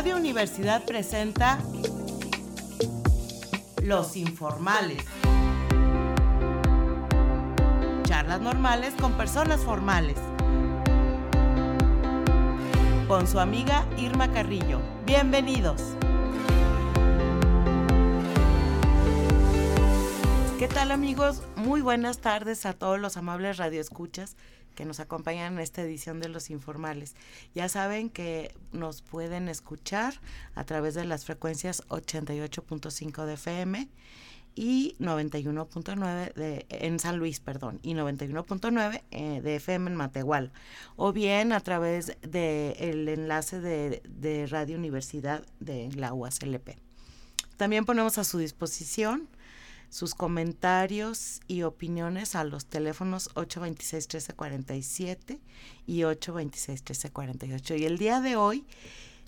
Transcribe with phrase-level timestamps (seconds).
[0.00, 1.58] Radio Universidad presenta
[3.82, 5.04] Los Informales.
[8.04, 10.16] Charlas normales con personas formales.
[13.08, 14.80] Con su amiga Irma Carrillo.
[15.04, 15.82] Bienvenidos.
[20.58, 21.42] ¿Qué tal amigos?
[21.56, 24.38] Muy buenas tardes a todos los amables radioescuchas
[24.80, 27.14] que nos acompañan en esta edición de Los Informales.
[27.54, 30.14] Ya saben que nos pueden escuchar
[30.54, 33.88] a través de las frecuencias 88.5 de FM
[34.54, 40.50] y 91.9 de en San Luis, perdón, y 91.9 eh, de FM en Matehual,
[40.96, 46.70] o bien a través del el enlace de, de Radio Universidad de la UASLP.
[47.58, 49.28] También ponemos a su disposición
[49.90, 55.40] sus comentarios y opiniones a los teléfonos 826-1347
[55.86, 57.78] y 826-1348.
[57.78, 58.64] Y el día de hoy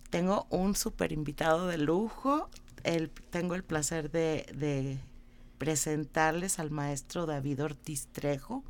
[0.09, 2.49] tengo un super invitado de lujo.
[2.85, 4.99] El, tengo el placer de, de
[5.59, 8.63] presentarles al maestro David Ortiz Trejo,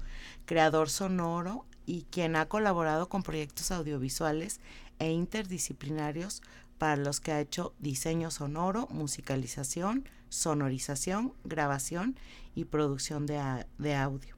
[0.46, 4.60] creador sonoro y quien ha colaborado con proyectos audiovisuales
[4.98, 6.40] e interdisciplinarios
[6.78, 12.16] para los que ha hecho diseño sonoro, musicalización, sonorización, grabación
[12.54, 14.36] y producción de, audio.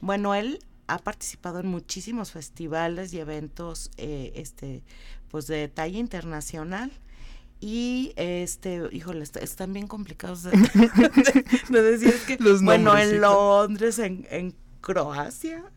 [0.00, 4.82] Bueno, él ha participado en muchísimos festivales y eventos eh, este,
[5.28, 6.90] pues de talla internacional.
[7.60, 10.50] Y este, híjole, están bien complicados de,
[11.68, 15.70] decir que, bueno, en Londres, en, en Croacia,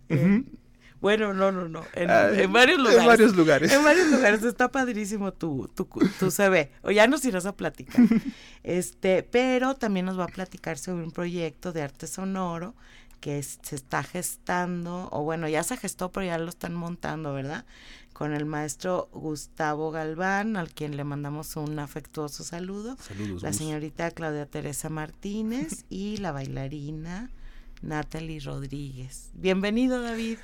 [1.04, 1.84] bueno, no, no, no.
[1.96, 2.08] En,
[2.54, 3.02] varios lugares.
[3.02, 3.74] En varios lugares.
[3.74, 4.42] En varios lugares.
[4.42, 5.84] Está padrísimo tu, tu,
[6.18, 6.72] tu CV.
[6.82, 8.06] O ya nos irás a platicar.
[8.64, 12.74] este, pero también nos va a platicar sobre un proyecto de arte sonoro
[13.20, 17.66] que se está gestando, o bueno, ya se gestó, pero ya lo están montando, ¿verdad?
[18.14, 22.96] Con el maestro Gustavo Galván, al quien le mandamos un afectuoso saludo.
[23.02, 23.44] Saludos.
[23.44, 27.30] La señorita Claudia Teresa Martínez y la bailarina
[27.82, 29.32] Natalie Rodríguez.
[29.34, 30.38] Bienvenido, David.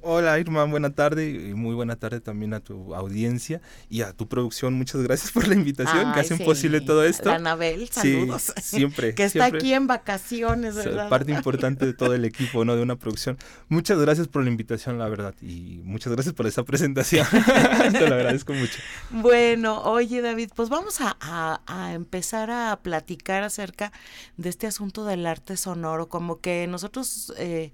[0.00, 3.60] Hola Irma, buena tarde y muy buena tarde también a tu audiencia
[3.90, 4.74] y a tu producción.
[4.74, 7.30] Muchas gracias por la invitación que hacen posible todo esto.
[7.30, 8.52] Anabel, saludos.
[8.56, 9.14] Sí, siempre.
[9.14, 11.08] que está aquí en vacaciones, ¿verdad?
[11.08, 12.74] Parte importante de todo el equipo, ¿no?
[12.74, 13.36] De una producción.
[13.68, 17.26] Muchas gracias por la invitación, la verdad, y muchas gracias por esa presentación.
[17.92, 18.78] Te lo agradezco mucho.
[19.10, 21.16] Bueno, oye David, pues vamos a,
[21.66, 23.92] a empezar a platicar acerca
[24.36, 27.72] de este asunto del arte sonoro, como que nosotros eh,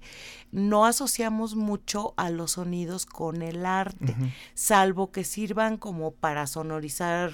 [0.51, 4.15] no asociamos mucho a los sonidos con el arte,
[4.53, 7.31] salvo que sirvan como para sonorizar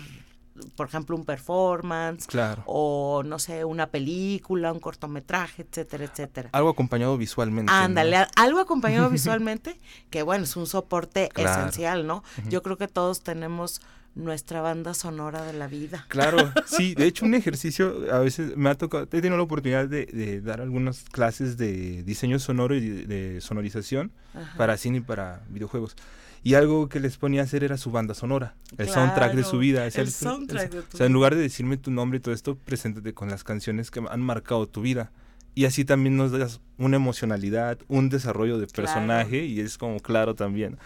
[0.75, 2.63] por ejemplo, un performance, claro.
[2.65, 6.49] o no sé, una película, un cortometraje, etcétera, etcétera.
[6.53, 7.71] Algo acompañado visualmente.
[7.71, 9.77] Ándale, algo acompañado visualmente,
[10.09, 12.23] que bueno, es un soporte esencial, ¿no?
[12.47, 13.81] Yo creo que todos tenemos
[14.15, 16.05] nuestra banda sonora de la vida.
[16.07, 19.87] Claro, sí, de hecho un ejercicio, a veces me ha tocado, he tenido la oportunidad
[19.87, 24.11] de, dar algunas clases de diseño sonoro y de, sonorización
[24.57, 25.95] para cine y para videojuegos.
[26.43, 29.57] Y algo que les ponía a hacer era su banda sonora, el soundtrack de su
[29.57, 29.87] vida.
[29.87, 32.55] El, soundtrack de tu O sea, en lugar de decirme tu nombre y todo esto,
[32.55, 35.11] preséntate con las canciones que han marcado tu vida.
[35.55, 40.35] Y así también nos das una emocionalidad, un desarrollo de personaje y es como claro
[40.35, 40.77] también.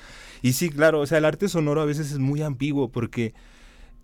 [0.44, 3.34] Y sí, claro, o sea, el arte sonoro a veces es muy ambiguo porque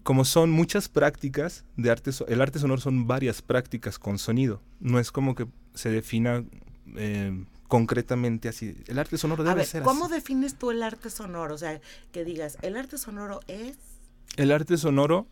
[0.02, 4.62] como son muchas prácticas de arte, el arte sonoro son varias prácticas con sonido.
[4.80, 6.44] No es como que se defina
[6.96, 8.76] eh, concretamente así.
[8.88, 11.56] El arte sonoro debe a ver, ser ¿Cómo defines tú el arte sonoro?
[11.56, 11.82] O sea,
[12.12, 13.78] que digas, el arte sonoro es...
[14.38, 15.28] El arte sonoro,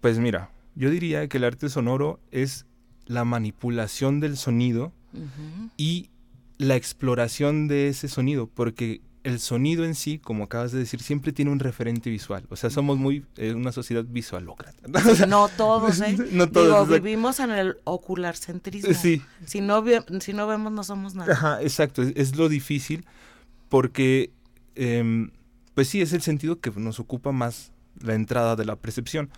[0.00, 2.66] pues mira, yo diría que el arte sonoro es
[3.08, 4.92] la manipulación del sonido
[5.76, 6.10] y
[6.58, 11.32] la exploración de ese sonido, porque el sonido en sí, como acabas de decir, siempre
[11.32, 12.44] tiene un referente visual.
[12.50, 14.88] O sea, somos muy eh, una sociedad visualócrata.
[15.26, 16.16] no todos, ¿eh?
[16.32, 16.88] No todos.
[16.88, 18.94] vivimos en el ocularcentrismo.
[18.94, 19.22] Sí.
[19.44, 19.84] Si no,
[20.20, 21.32] si no vemos, no somos nada.
[21.32, 22.02] Ajá, exacto.
[22.02, 23.04] Es, lo difícil
[23.68, 24.30] porque,
[24.76, 25.30] em,
[25.74, 29.30] pues sí, es el sentido que nos ocupa más la entrada de la percepción.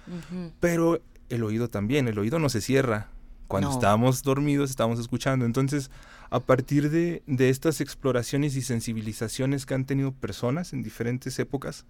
[0.61, 2.06] Pero el oído también.
[2.09, 3.09] El oído no se cierra.
[3.50, 5.44] Cuando estamos dormidos, estamos escuchando.
[5.44, 5.91] Entonces,
[6.31, 11.85] a partir de, estas exploraciones y sensibilizaciones que han tenido personas en diferentes épocas,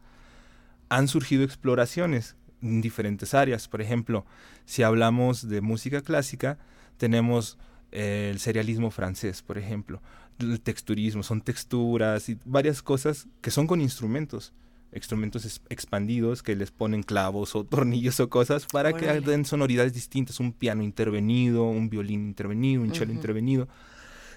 [0.88, 3.68] han surgido exploraciones en diferentes áreas.
[3.68, 4.24] Por ejemplo,
[4.64, 6.56] si hablamos de música clásica,
[6.96, 7.58] tenemos
[7.92, 10.00] eh, el serialismo francés, por ejemplo,
[10.38, 14.54] el texturismo, son texturas y varias cosas que son con instrumentos
[14.94, 20.40] instrumentos expandidos que les ponen clavos o tornillos o cosas para que den sonoridades distintas,
[20.40, 23.68] un piano intervenido, un violín intervenido, un cello intervenido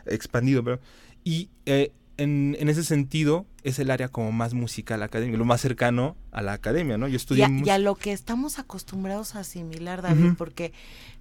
[0.06, 0.80] expandido, pero
[1.24, 5.62] Y eh, en, en, ese sentido es el área como más musical académica, lo más
[5.62, 7.08] cercano a la academia, ¿no?
[7.08, 7.48] Yo estudié...
[7.64, 10.74] Y a, lo que estamos acostumbrados a asimilar, David, porque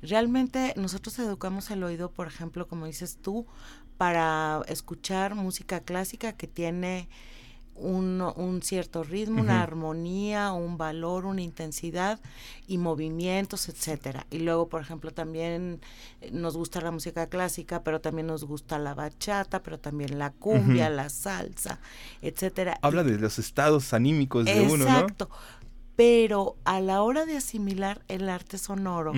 [0.03, 3.47] realmente nosotros educamos el oído, por ejemplo, como dices tú,
[3.97, 7.09] para escuchar música clásica que tiene
[7.75, 12.21] un, un cierto ritmo, una armonía, un valor, una intensidad
[12.67, 14.27] y movimientos, etcétera.
[14.31, 15.81] Y luego, por ejemplo, también
[16.21, 20.31] eh, nos gusta la música clásica, pero también nos gusta la bachata, pero también la
[20.31, 21.81] cumbia, la salsa,
[22.21, 22.79] etcétera.
[22.83, 24.85] Habla de los estados anímicos de uno, ¿no?
[24.85, 25.31] Exacto.
[25.95, 29.13] Pero a la hora de asimilar el arte sonoro,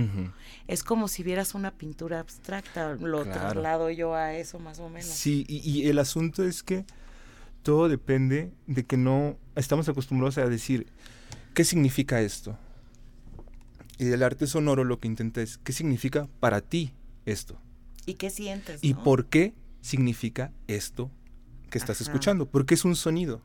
[0.66, 2.94] es como si vieras una pintura abstracta.
[2.94, 5.06] Lo traslado yo a eso más o menos.
[5.06, 6.84] Sí, y el asunto es que
[7.64, 10.87] todo depende de que no estamos acostumbrados a decir,
[11.55, 12.56] ¿qué significa esto?
[13.99, 16.93] Y el arte sonoro lo que intenta es, ¿qué significa para ti
[17.26, 17.58] esto?
[18.06, 18.78] ¿Y qué sientes?
[18.82, 21.11] ¿Y por qué significa esto
[21.70, 22.46] que estás escuchando?
[22.46, 23.40] Porque es un sonido.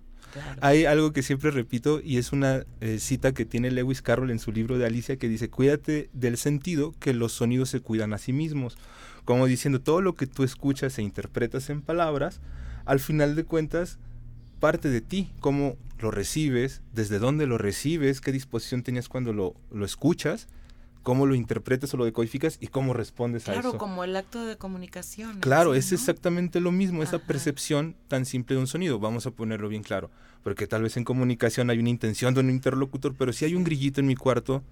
[0.62, 4.38] Hay algo que siempre repito y es una eh, cita que tiene Lewis Carroll en
[4.38, 8.20] su libro de Alicia que dice, cuídate del sentido que los sonidos se cuidan a
[8.20, 8.78] sí mismos.
[9.26, 12.42] Como diciendo, todo lo que tú escuchas e interpretas en palabras,
[12.86, 13.98] al final de cuentas
[14.60, 19.56] parte de ti, cómo lo recibes, desde dónde lo recibes, qué disposición tenías cuando lo,
[19.72, 20.48] lo escuchas,
[21.04, 23.62] cómo lo interpretas o lo decodificas y cómo respondes a eso.
[23.62, 25.40] Claro, como el acto de comunicación.
[25.40, 29.70] Claro, es exactamente lo mismo, esa percepción tan simple de un sonido, vamos a ponerlo
[29.70, 30.10] bien claro,
[30.44, 33.64] porque tal vez en comunicación hay una intención de un interlocutor, pero si hay un
[33.64, 34.64] grillito en mi cuarto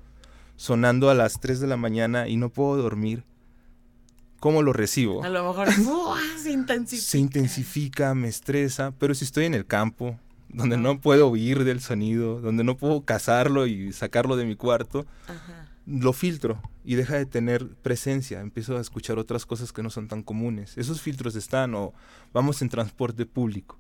[0.56, 3.24] sonando a las 3 de la mañana y no puedo dormir,
[4.40, 5.24] ¿Cómo lo recibo?
[5.24, 5.70] A lo mejor
[6.38, 7.10] se intensifica.
[7.10, 10.20] Se intensifica, me estresa, pero si estoy en el campo,
[10.50, 15.06] donde no puedo oír del sonido, donde no puedo cazarlo y sacarlo de mi cuarto,
[15.86, 18.42] lo filtro y deja de tener presencia.
[18.42, 20.78] Empiezo a escuchar otras cosas que no son tan comunes.
[20.78, 21.94] Esos filtros están o
[22.34, 23.78] vamos en transporte público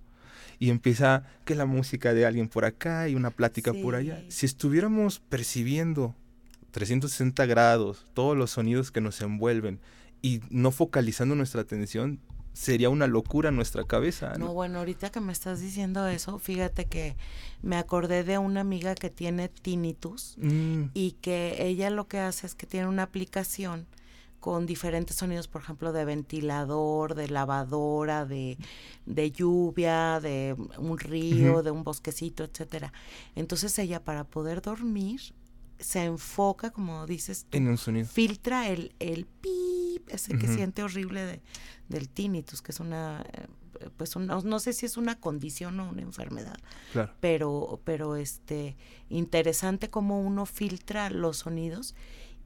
[0.59, 4.23] y empieza que la música de alguien por acá y una plática por allá.
[4.29, 6.15] Si estuviéramos percibiendo
[6.71, 9.79] 360 grados todos los sonidos que nos envuelven
[10.21, 12.19] y no focalizando nuestra atención,
[12.57, 14.33] sería una locura en nuestra cabeza.
[14.37, 14.51] ¿no?
[14.51, 17.15] bueno, ahorita que me estás diciendo eso, fíjate que
[17.61, 20.85] me acordé de una amiga que tiene tinnitus mm.
[20.95, 23.85] y que ella lo que hace es que tiene una aplicación
[24.39, 28.57] con diferentes sonidos, por ejemplo, de ventilador, de lavadora, de,
[29.05, 32.93] de lluvia, de un río, de un bosquecito, etcétera.
[33.35, 35.21] Entonces ella para poder dormir
[35.79, 38.07] se enfoca, como dices, en un sonido.
[38.07, 41.41] filtra el, el pip, ese que siente horrible de,
[41.89, 46.01] del tinnitus, que es una, eh, pues no sé si es una condición o una
[46.01, 46.57] enfermedad,
[46.93, 47.13] claro.
[47.19, 48.75] pero, pero este,
[49.09, 51.95] interesante cómo uno filtra los sonidos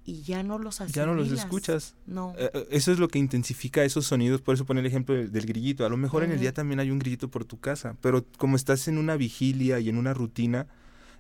[0.04, 0.95] y ya no los asimilas.
[0.95, 1.95] Ya no los escuchas.
[2.07, 2.33] No.
[2.38, 5.45] Eh, eh, eso es lo que intensifica esos sonidos, por eso pone el ejemplo del,
[5.45, 5.86] grillito.
[5.86, 8.56] A lo mejor en el día también hay un grillito por tu casa, pero como
[8.56, 10.68] estás en una vigilia y en una rutina,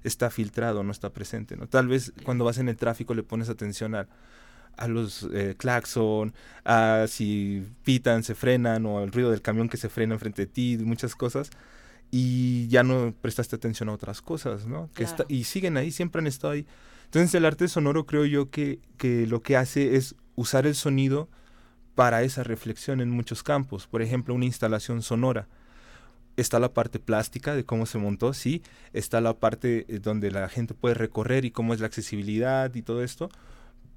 [0.03, 1.67] está filtrado, no está presente, ¿no?
[1.67, 4.07] Tal vez cuando vas en el tráfico le pones atención a,
[4.77, 6.33] a los eh, claxon,
[6.65, 10.47] a si pitan, se frenan, o al ruido del camión que se frena enfrente de
[10.47, 11.49] ti, muchas cosas,
[12.09, 14.89] y ya no prestaste atención a otras cosas, ¿no?
[14.93, 16.65] Que está, y siguen ahí, siempre han estado ahí.
[17.05, 21.29] Entonces el arte sonoro creo yo que, que lo que hace es usar el sonido
[21.95, 23.87] para esa reflexión en muchos campos.
[23.87, 25.47] Por ejemplo, una instalación sonora
[26.37, 28.61] está la parte plástica de cómo se montó, sí,
[28.93, 32.81] está la parte eh, donde la gente puede recorrer y cómo es la accesibilidad y
[32.81, 33.29] todo esto,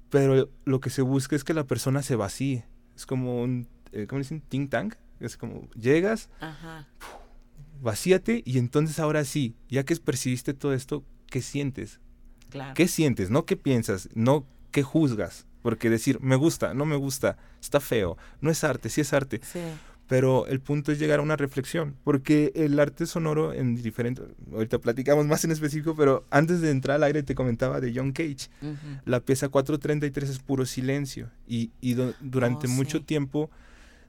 [0.09, 2.65] pero lo que se busca es que la persona se vacíe.
[2.95, 4.41] Es como un, eh, ¿cómo dicen?
[4.41, 4.95] Think tank.
[5.19, 6.29] Es como, llegas,
[7.81, 11.99] vacíate y entonces ahora sí, ya que percibiste todo esto, ¿qué sientes?
[12.73, 13.29] ¿Qué sientes?
[13.29, 15.45] No qué piensas, no qué juzgas.
[15.61, 19.39] Porque decir, me gusta, no me gusta, está feo, no es arte, sí es arte.
[19.43, 19.59] Sí
[20.07, 24.79] pero el punto es llegar a una reflexión, porque el arte sonoro en diferentes, ahorita
[24.79, 28.49] platicamos más en específico, pero antes de entrar al aire te comentaba de John Cage,
[29.05, 31.71] la pieza 433 es puro silencio y,
[32.21, 33.49] durante oh, mucho tiempo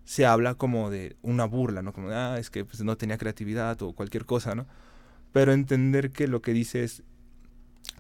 [0.05, 1.93] se habla como de una burla, ¿no?
[1.93, 4.67] Como, ah, es que pues, no tenía creatividad o cualquier cosa, ¿no?
[5.33, 7.03] Pero entender que lo que dice es,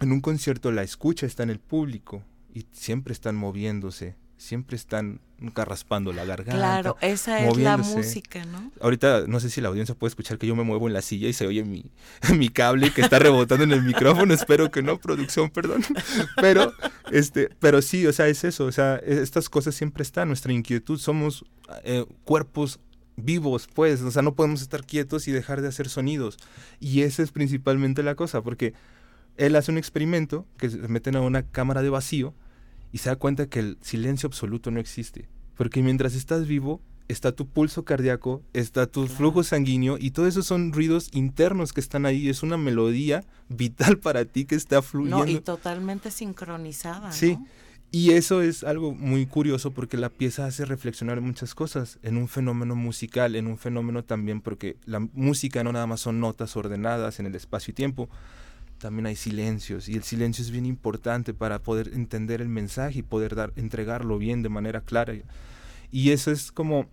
[0.01, 2.23] en un concierto la escucha está en el público
[2.55, 5.21] y siempre están moviéndose, siempre están
[5.55, 6.57] raspando la garganta.
[6.57, 8.73] Claro, esa es la música, ¿no?
[8.81, 11.29] Ahorita no sé si la audiencia puede escuchar que yo me muevo en la silla
[11.29, 11.85] y se oye mi,
[12.35, 14.33] mi cable que está rebotando en el micrófono.
[14.33, 15.83] Espero que no, producción, perdón.
[16.41, 16.73] Pero,
[17.13, 18.65] este, pero sí, o sea, es eso.
[18.65, 20.29] O sea, e, estas cosas siempre están.
[20.29, 21.45] Nuestra inquietud, somos
[21.85, 22.81] eh, cuerpos
[23.17, 24.03] vivos, pues.
[24.03, 26.37] O sea, no podemos estar quietos y dejar de hacer sonidos.
[26.81, 28.75] Y esa es principalmente la cosa, porque
[29.37, 32.35] él hace un experimento que se meten a una cámara de vacío
[32.97, 35.29] y se da cuenta que el silencio absoluto no existe.
[35.55, 40.43] Porque mientras estás vivo, está tu pulso cardíaco, está tu flujo sanguíneo y todo eso
[40.43, 42.31] son ruidos internos que están ahí.
[42.31, 45.27] Es una melodía vital para ti que está fluyendo.
[45.27, 47.13] No, y totalmente sincronizada.
[47.13, 47.37] Sí.
[47.91, 52.29] Y eso es algo muy curioso porque la pieza hace reflexionar muchas cosas, en un
[52.29, 57.21] fenómeno musical, en un fenómeno también porque la música no nada más son notas ordenadas
[57.21, 58.09] en el espacio y tiempo,
[58.79, 63.03] también hay silencios y el silencio es bien importante para poder entender el mensaje y
[63.03, 65.15] poder dar, entregarlo bien de manera clara.
[65.91, 66.87] Y eso es como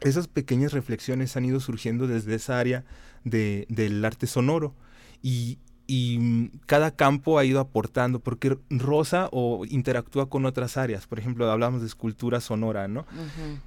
[0.00, 2.84] esas pequeñas reflexiones han ido surgiendo desde esa área
[3.24, 4.74] de, del arte sonoro
[5.22, 11.18] y, y, cada campo ha ido aportando, porque Rosa o interactúa con otras áreas, por
[11.18, 13.06] ejemplo, hablamos de escultura sonora, ¿no?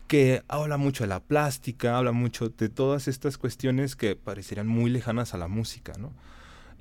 [0.08, 4.92] Que habla mucho de la plástica, habla mucho de todas estas cuestiones que parecerían muy
[4.92, 6.14] lejanas a la música, ¿no?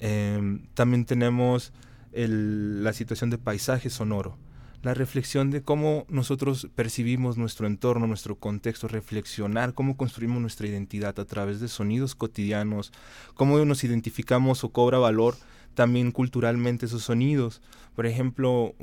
[0.00, 1.72] Em, también tenemos
[2.12, 4.36] el, la situación de paisaje sonoro,
[4.82, 11.18] la reflexión de cómo nosotros percibimos nuestro entorno, nuestro contexto, reflexionar cómo construimos nuestra identidad
[11.18, 12.92] a través de sonidos cotidianos,
[13.34, 15.34] cómo nos identificamos o cobra valor
[15.74, 17.60] también culturalmente esos sonidos.
[17.94, 18.74] Por ejemplo,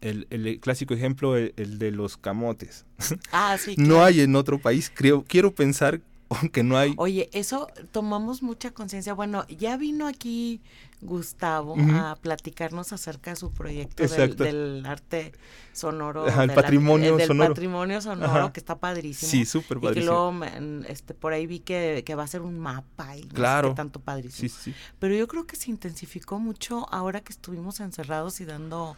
[0.00, 2.86] el, clásico ejemplo, el, de los camotes.
[3.32, 3.74] Ah, sí.
[3.78, 6.00] no hay en otro país, creo, quiero pensar
[6.42, 6.94] aunque no hay...
[6.96, 9.14] Oye, eso tomamos mucha conciencia.
[9.14, 10.60] Bueno, ya vino aquí
[11.02, 15.32] Gustavo a platicarnos acerca de su proyecto del, arte
[15.72, 16.26] sonoro.
[16.26, 17.54] el patrimonio del sonoro.
[17.54, 19.30] patrimonio sonoro, que está padrísimo.
[19.30, 19.90] Sí, súper padrísimo.
[19.90, 23.74] Y que luego este, por ahí vi que, va a ser un mapa y claro.
[23.74, 24.48] tanto padrísimo.
[24.48, 24.74] Sí, sí.
[24.98, 28.96] Pero yo creo que se intensificó mucho ahora que estuvimos encerrados y dando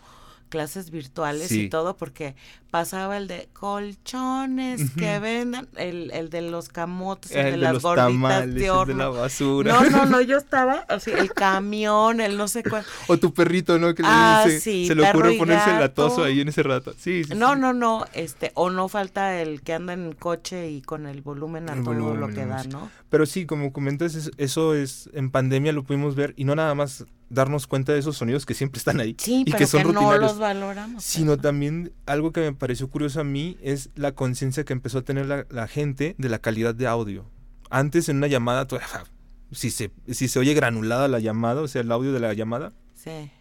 [0.52, 2.36] clases virtuales y todo, porque
[2.70, 8.54] pasaba el de colchones que vendan, el, el de los camotes, el, de, las gorditas
[8.54, 8.92] de horno.
[8.92, 9.72] El de la basura.
[9.72, 12.84] No, no, no, yo estaba, así, el camión, el no sé cuál.
[13.06, 13.94] O tu perrito, ¿no?
[13.94, 16.92] Que ah, le, sí, se le ocurre ponerse el latoso ahí en ese rato.
[16.98, 17.34] Sí, sí.
[17.34, 21.22] No, no, no, este, o no falta el que anda en coche y con el
[21.22, 22.90] volumen a todo lo que da, ¿no?
[23.08, 27.06] Pero sí, como comentas, eso es, en pandemia lo pudimos ver y no nada más
[27.32, 30.38] darnos cuenta de esos sonidos que siempre están ahí y que son rutinarios, no los
[30.38, 31.02] valoramos.
[31.02, 35.02] Sino también algo que me pareció curioso a mí es la conciencia que empezó a
[35.02, 37.24] tener la, gente de la calidad de audio.
[37.70, 38.66] Antes en una llamada,
[39.50, 42.72] si se, si se oye granulada la llamada, o sea, el audio de la llamada,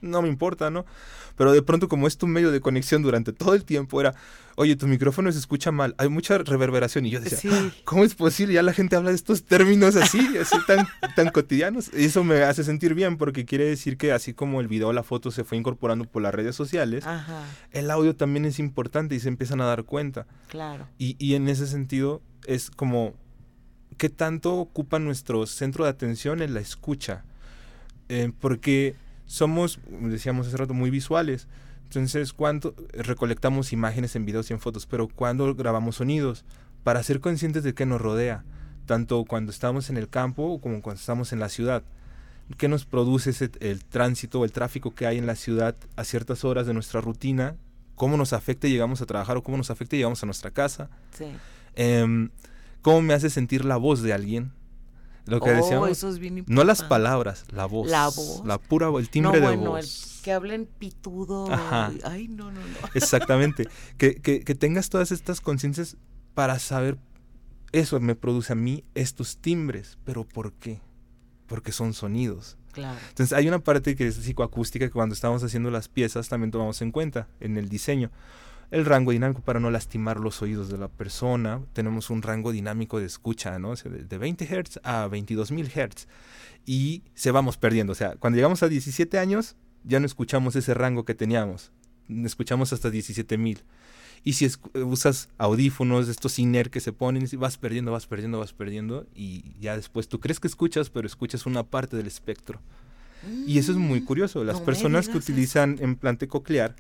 [0.02, 0.86] no me importa, ¿no?
[1.36, 4.16] Pero de pronto como es tu medio de conexión durante todo el tiempo era,
[4.56, 7.06] oye, tu micrófono se escucha mal, hay mucha reverberación.
[7.06, 8.54] Y yo decía, ah, ¿cómo es posible?
[8.54, 11.92] Ya la gente habla de estos términos así, así tan, tan cotidianos.
[11.94, 15.04] Y eso me hace sentir bien porque quiere decir que así como el video, la
[15.04, 17.04] foto se fue incorporando por las redes sociales,
[17.72, 20.28] el audio también es importante y se empiezan a dar cuenta.
[20.50, 20.88] Claro.
[20.98, 23.14] Y, y en ese sentido es como,
[23.98, 27.24] ¿qué tanto ocupa nuestro centro de atención en la escucha?
[28.10, 28.96] Eh, porque
[29.32, 31.48] somos, decíamos hace rato, muy visuales.
[31.84, 36.44] Entonces, cuando recolectamos imágenes en videos y en fotos, pero cuando grabamos sonidos,
[36.84, 38.44] para ser conscientes de qué nos rodea,
[38.86, 41.84] tanto cuando estamos en el campo como cuando estamos en la ciudad.
[42.58, 46.44] ¿Qué nos produce el tránsito o el tráfico que hay en la ciudad a ciertas
[46.44, 47.56] horas de nuestra rutina?
[47.96, 50.52] ¿Cómo nos afecta y llegamos a trabajar o cómo nos afecta y llegamos a nuestra
[50.52, 50.90] casa?
[51.18, 51.28] Sí.
[51.76, 52.32] Em,
[52.82, 54.52] ¿Cómo me hace sentir la voz de alguien?
[55.26, 56.48] Lo que oh, decíamos.
[56.48, 57.90] no las palabras, la voz.
[57.90, 58.42] La voz.
[58.46, 60.16] La pura, el timbre no, de bueno, voz.
[60.18, 61.48] El que hablen pitudo.
[62.04, 62.78] Ay, no, no, no.
[62.94, 63.68] Exactamente.
[63.98, 65.98] que, que, que tengas todas estas conciencias
[66.34, 66.98] para saber,
[67.72, 69.98] eso me produce a mí estos timbres.
[70.06, 70.82] ¿Pero por qué?
[71.48, 72.58] Porque son sonidos.
[72.72, 72.98] Claro.
[73.10, 76.82] Entonces hay una parte que es psicoacústica que cuando estamos haciendo las piezas también tomamos
[76.82, 78.12] en cuenta en el diseño
[78.72, 81.62] el rango dinámico para no lastimar los oídos de la persona.
[81.74, 83.76] Tenemos un rango dinámico de escucha, ¿no?
[83.76, 86.08] de 20 Hz a 22.000 Hz.
[86.66, 87.92] Y se vamos perdiendo.
[87.92, 91.72] O sea, cuando llegamos a 17 años, ya no escuchamos ese rango que teníamos.
[92.08, 93.60] Escuchamos hasta 17.000.
[94.24, 99.06] Y si usas audífonos, estos INER que se ponen, vas perdiendo, vas perdiendo, vas perdiendo.
[99.14, 102.62] Y ya después tú crees que escuchas, pero escuchas una parte del espectro.
[103.46, 104.44] y eso es muy mm, curioso.
[104.46, 106.76] Las personas que utilizan implante coclear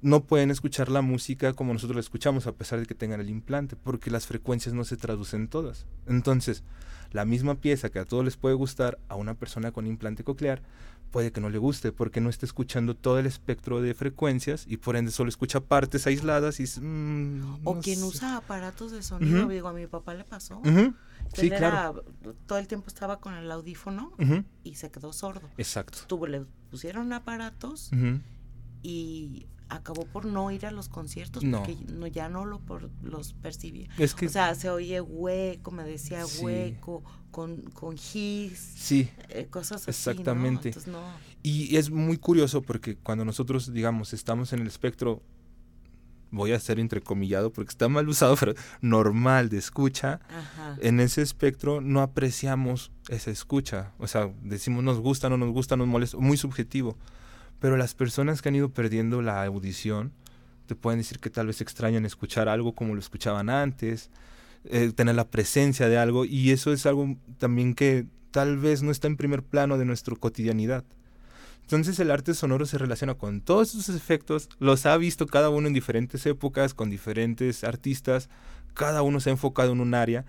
[0.00, 3.30] no pueden escuchar la música como nosotros la escuchamos a pesar de que tengan el
[3.30, 5.86] implante, porque las frecuencias no se traducen todas.
[6.06, 6.62] Entonces,
[7.10, 10.62] la misma pieza que a todos les puede gustar, a una persona con implante coclear
[11.10, 14.76] puede que no le guste porque no está escuchando todo el espectro de frecuencias y
[14.76, 19.68] por ende solo escucha partes aisladas y mm, o quien usa aparatos de sonido digo
[19.68, 20.60] a mi papá le pasó.
[21.34, 22.04] Sí, claro.
[22.46, 24.12] todo el tiempo estaba con el audífono
[24.62, 25.48] y se quedó sordo.
[25.56, 25.98] Exacto.
[26.06, 27.90] Tuvo, le pusieron aparatos
[28.82, 33.34] y acabó por no ir a los conciertos porque no, ya no lo por, los
[33.34, 33.88] percibía.
[33.98, 39.90] o sea, se oye hueco, me decía hueco, con, con gis, sí, eh, cosas así.
[39.90, 40.72] Exactamente.
[40.86, 41.00] ¿no?
[41.42, 45.22] Y es muy curioso porque cuando nosotros, digamos, estamos en el espectro
[46.30, 50.20] voy a hacer entrecomillado porque está mal usado, pero normal de escucha,
[50.80, 53.92] en ese espectro no apreciamos esa escucha.
[53.98, 56.96] O sea, decimos nos gusta, no nos gusta, nos molesta, muy subjetivo.
[57.60, 60.12] Pero las personas que han ido perdiendo la audición
[60.66, 64.10] te pueden decir que tal vez extrañan escuchar algo como lo escuchaban antes,
[64.64, 68.90] eh, tener la presencia de algo, y eso es algo también que tal vez no
[68.90, 70.84] está en primer plano de nuestra cotidianidad.
[71.62, 75.68] Entonces el arte sonoro se relaciona con todos esos efectos, los ha visto cada uno
[75.68, 78.28] en diferentes épocas, con diferentes artistas,
[78.74, 80.24] cada uno se ha enfocado en un área,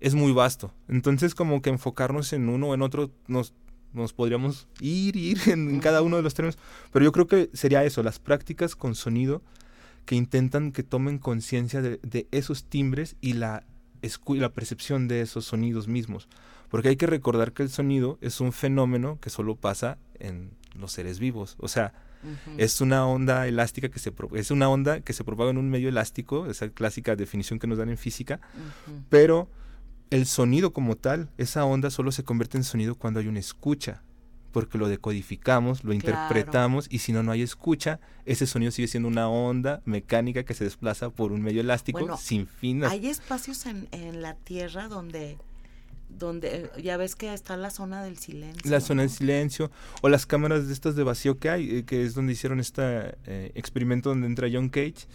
[0.00, 0.72] es muy vasto.
[0.88, 3.54] Entonces como que enfocarnos en uno o en otro nos,
[3.92, 6.58] nos podríamos ir, ir en, cada uno de los términos,
[6.92, 9.42] pero yo creo que sería eso, las prácticas con sonido
[10.06, 13.64] que intentan que tomen conciencia de, esos timbres y la,
[14.02, 16.28] y la percepción de esos sonidos mismos.
[16.68, 20.92] Porque hay que recordar que el sonido es un fenómeno que solo pasa en los
[20.92, 21.56] seres vivos.
[21.58, 21.92] O sea,
[22.58, 25.88] es una onda elástica que se es una onda que se propaga en un medio
[25.88, 28.40] elástico, esa clásica definición que nos dan en física,
[29.08, 29.48] pero
[30.10, 34.02] el sonido como tal, esa onda solo se convierte en sonido cuando hay una escucha,
[34.52, 39.08] porque lo decodificamos, lo interpretamos y si no no hay escucha, ese sonido sigue siendo
[39.08, 42.84] una onda mecánica que se desplaza por un medio elástico sin fin.
[42.84, 45.38] Hay espacios en, en la Tierra donde
[46.08, 48.68] donde ya ves que está la zona del silencio.
[48.68, 49.70] La zona del silencio,
[50.02, 53.14] o las cámaras de estas de vacío que hay, eh, que es donde hicieron este
[53.54, 55.06] experimento donde entra John Cage,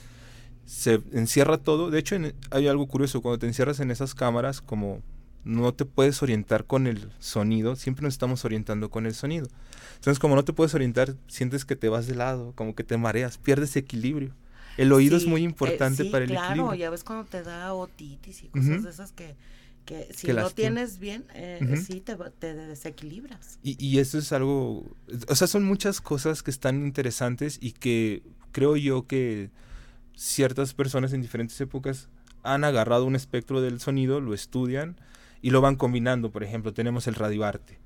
[0.66, 1.90] se encierra todo.
[1.90, 2.16] De hecho,
[2.52, 5.02] hay algo curioso, cuando te encierras en esas cámaras, como
[5.44, 9.48] no te puedes orientar con el sonido, siempre nos estamos orientando con el sonido.
[9.96, 12.98] Entonces, como no te puedes orientar, sientes que te vas de lado, como que te
[12.98, 14.34] mareas, pierdes equilibrio.
[14.78, 16.64] El oído es muy eh, importante para el equilibrio.
[16.64, 19.36] Claro, ya ves cuando te da otitis y cosas de esas que
[19.86, 23.60] que si no tienes bien, eh, sí te, te, desequilibras.
[23.62, 24.84] Y, y, eso es algo,
[25.28, 29.52] o sea, son muchas cosas que están interesantes y que creo yo que
[30.16, 32.10] ciertas personas en diferentes épocas
[32.44, 34.98] han agarrado un espectro del sonido, lo estudian
[35.42, 36.32] y lo van combinando.
[36.32, 37.80] Por ejemplo, tenemos el radioarte.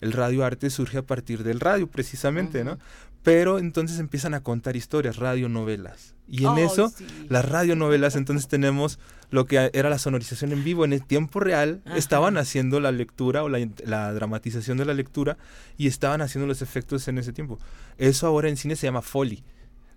[0.00, 2.78] El radioarte surge a partir del radio, precisamente, ¿no?
[3.22, 6.14] Pero entonces empiezan a contar historias, radionovelas.
[6.26, 6.92] Y en eso,
[7.28, 8.98] las radionovelas, entonces tenemos
[9.30, 10.84] lo que era la sonorización en vivo.
[10.84, 15.36] En el tiempo real estaban haciendo la lectura o la, dramatización de la lectura
[15.76, 17.58] y estaban haciendo los efectos en ese tiempo.
[17.98, 19.42] Eso ahora en cine se llama Foley.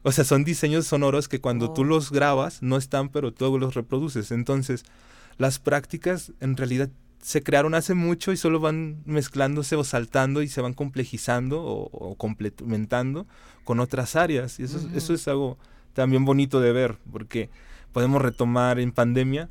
[0.03, 1.85] O sea, son diseños sonoros que cuando tú oh.
[1.85, 4.31] los grabas no están, pero tú los reproduces.
[4.31, 4.83] Entonces,
[5.37, 6.89] las prácticas en realidad
[7.21, 12.15] se crearon hace mucho y solo van mezclándose o saltando y se van complejizando o,
[12.15, 13.25] complementando
[13.63, 14.59] con otras áreas.
[14.59, 15.57] Y eso, eso es algo
[15.93, 17.49] también bonito de ver, porque
[17.93, 19.49] podemos retomar en pandemia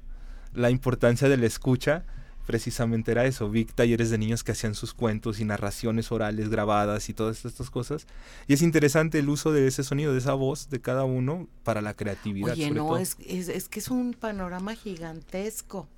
[0.52, 2.04] la importancia de la escucha.
[2.46, 7.08] Precisamente era eso, vi talleres de niños que hacían sus cuentos y narraciones orales grabadas
[7.08, 8.06] y todas estas cosas.
[8.48, 11.80] Y es interesante el uso de ese sonido, de esa voz de cada uno para
[11.80, 12.52] la creatividad.
[12.52, 15.88] Oye, no, es, es, es que es un panorama gigantesco.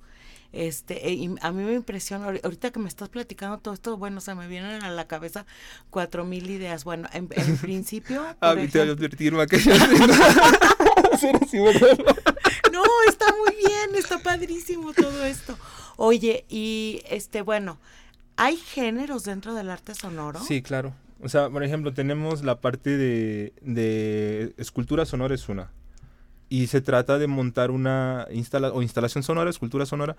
[0.55, 4.33] Este, e, a mí me impresiona, ahorita que me estás platicando todo esto, bueno, se
[4.35, 5.45] me vienen a la cabeza
[5.89, 6.85] cuatro mil ideas.
[6.85, 7.27] Bueno, en,
[7.61, 8.23] principio...
[8.39, 9.33] ah, te voy a advertir,
[13.07, 15.57] está muy bien, está padrísimo todo esto.
[15.97, 17.77] Oye, y este, bueno,
[18.35, 20.39] ¿hay géneros dentro del arte sonoro?
[20.39, 20.93] Sí, claro.
[21.21, 25.71] O sea, por ejemplo, tenemos la parte de, de escultura sonora es una
[26.49, 30.15] y se trata de montar una instala o instalación sonora, escultura sonora,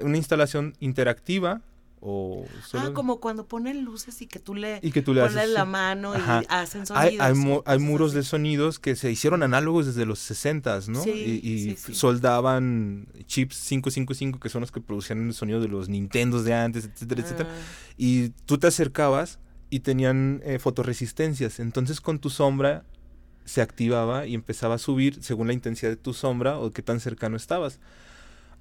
[0.00, 1.60] una instalación interactiva
[2.04, 6.84] o ah, como cuando ponen luces y que tú le, pones la mano y hacen
[6.84, 7.62] sonidos.
[7.64, 11.04] Hay, muros de sonidos que se hicieron análogos desde los 60, ¿no?
[11.06, 16.54] y, soldaban chips 555 que son los que producían el sonido de los Nintendos de
[16.54, 17.48] antes, etcétera, etcétera.
[17.52, 17.94] Ah.
[17.96, 19.38] Y tú te acercabas
[19.70, 21.60] y tenían eh, fotoresistencias.
[21.60, 22.84] Entonces con tu sombra
[23.44, 26.98] se activaba y empezaba a subir según la intensidad de tu sombra o qué tan
[26.98, 27.78] cercano estabas.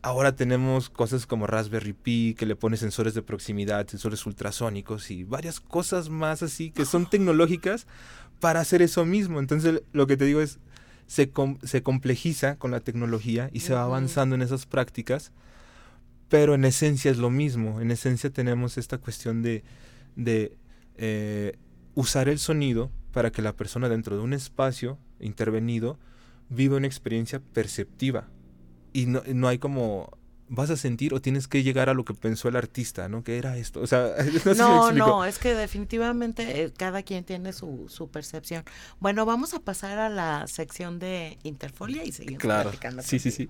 [0.03, 5.23] Ahora tenemos cosas como Raspberry Pi, que le pone sensores de proximidad, sensores ultrasónicos y
[5.23, 7.85] varias cosas más así que son tecnológicas
[8.39, 9.39] para hacer eso mismo.
[9.39, 10.59] Entonces lo que te digo es,
[11.05, 11.31] se,
[11.63, 15.31] se complejiza con la tecnología y se va avanzando en esas prácticas,
[16.29, 17.79] pero en esencia es lo mismo.
[17.79, 19.63] En esencia tenemos esta cuestión de,
[20.15, 20.57] de
[20.95, 21.57] eh,
[21.93, 25.99] usar el sonido para que la persona dentro de un espacio intervenido
[26.49, 28.27] viva una experiencia perceptiva.
[28.93, 30.09] Y no, no hay como
[30.53, 33.23] vas a sentir o tienes que llegar a lo que pensó el artista, ¿no?
[33.23, 33.79] Que era esto.
[33.79, 34.13] O sea,
[34.57, 38.65] no, no, es que definitivamente eh, cada quien tiene su, su, percepción.
[38.99, 42.69] Bueno, vamos a pasar a la sección de Interfolia y seguimos claro.
[42.69, 43.01] platicando.
[43.01, 43.49] Sí, sí, sí.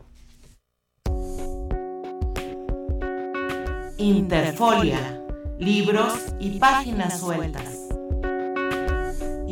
[3.97, 5.21] Interfolia,
[5.59, 7.80] libros y páginas sueltas.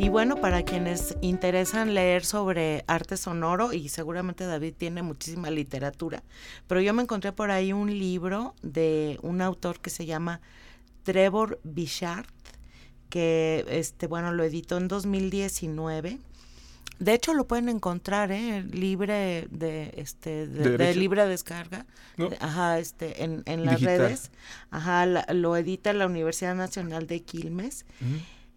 [0.00, 6.22] Y bueno, para quienes interesan leer sobre arte sonoro, y seguramente David tiene muchísima literatura,
[6.66, 10.40] pero yo me encontré por ahí un libro de un autor que se llama
[11.02, 12.24] Trevor Bichard,
[13.10, 16.18] que este, bueno, lo editó en 2019
[16.98, 18.62] de hecho, lo pueden encontrar, ¿eh?
[18.62, 21.86] Libre de, este, de, libre descarga.
[22.40, 24.30] Ajá, este, en, en las redes.
[24.70, 27.86] Ajá, lo edita la Universidad Nacional de Quilmes.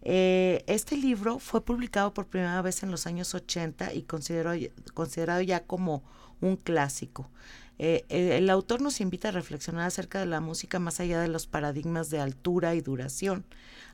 [0.04, 4.58] Eh, este libro fue publicado por primera vez en los años 80 y considerado,
[4.92, 6.02] considerado ya como
[6.40, 7.30] un clásico.
[7.78, 11.28] Eh, eh, el autor nos invita a reflexionar acerca de la música más allá de
[11.28, 13.44] los paradigmas de altura y duración.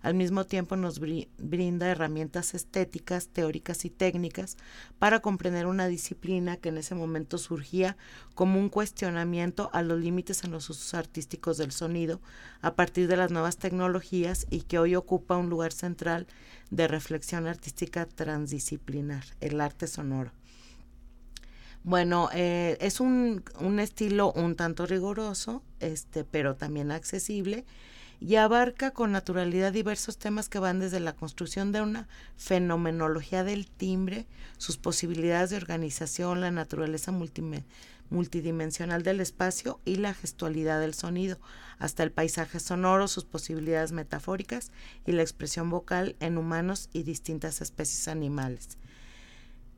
[0.03, 4.57] Al mismo tiempo nos brinda herramientas estéticas, teóricas y técnicas
[4.99, 7.97] para comprender una disciplina que en ese momento surgía
[8.35, 12.21] como un cuestionamiento a los límites en los usos artísticos del sonido
[12.63, 16.27] a partir de las nuevas tecnologías y que hoy ocupa un lugar central
[16.71, 20.33] de reflexión artística transdisciplinar, el arte sonoro.
[21.83, 27.65] Bueno, eh, es un, un, estilo un tanto riguroso, este, pero también accesible
[28.21, 33.67] y abarca con naturalidad diversos temas que van desde la construcción de una fenomenología del
[33.67, 34.27] timbre,
[34.59, 37.13] sus posibilidades de organización, la naturaleza
[38.11, 41.39] multidimensional del espacio y la gestualidad del sonido,
[41.79, 44.71] hasta el paisaje sonoro, sus posibilidades metafóricas
[45.07, 48.77] y la expresión vocal en humanos y distintas especies animales.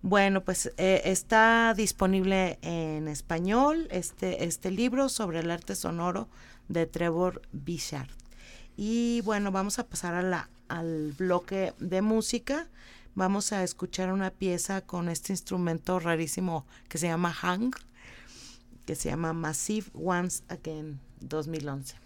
[0.02, 6.28] Bueno, pues eh, está disponible en español este, este libro sobre el arte sonoro
[6.68, 8.10] de Trevor Bichard.
[8.76, 12.66] Y bueno, vamos a pasar a la, al bloque de música.
[13.14, 17.70] Vamos a escuchar una pieza con este instrumento rarísimo que se llama Hang,
[18.84, 22.01] que se llama Massive Once Again 2011.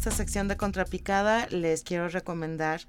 [0.00, 2.80] Esta sección de Contrapicada les quiero recomendar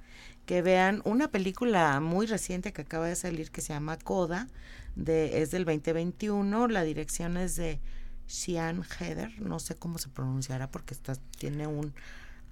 [0.46, 4.48] que vean una película muy reciente que acaba de salir que se llama Coda,
[4.96, 7.82] de, es del 2021, la dirección es de
[8.28, 11.94] Sian Heather, no sé cómo se pronunciará porque está, tiene un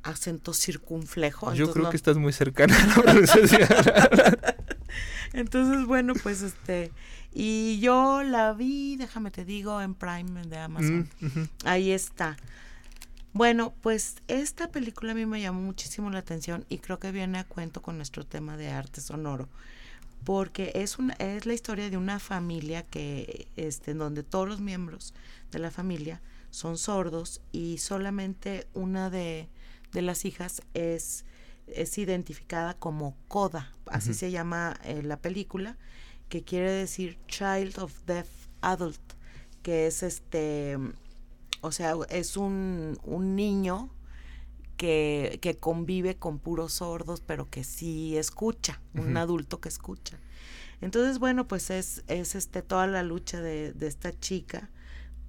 [0.04, 1.54] acento circunflejo.
[1.54, 3.62] Yo creo que estás muy cercana a la pronunciación.
[5.32, 6.92] entonces, bueno, pues este,
[7.32, 11.10] y yo la vi, déjame te digo, en Prime de Amazon.
[11.22, 12.36] Mm, Ahí está.
[13.40, 17.40] Bueno, pues esta película a mí me llamó muchísimo la atención y creo que viene
[17.40, 19.48] a cuento con nuestro tema de arte sonoro,
[20.26, 24.60] porque es una es la historia de una familia que este en donde todos los
[24.60, 25.14] miembros
[25.54, 26.22] de la familia
[26.52, 29.48] son sordos y solamente una de,
[29.94, 31.24] de las hijas es
[31.68, 35.78] es identificada como Coda, así se llama eh, la película,
[36.28, 38.28] que quiere decir Child of Deaf
[38.60, 39.00] Adult,
[39.64, 40.78] que es este
[41.62, 43.90] o sea, es un, un niño
[44.78, 50.18] que, que, convive con puros sordos, pero que sí escucha, un adulto que escucha.
[50.82, 54.70] Entonces, bueno, pues es, es este, toda la lucha de, de esta chica,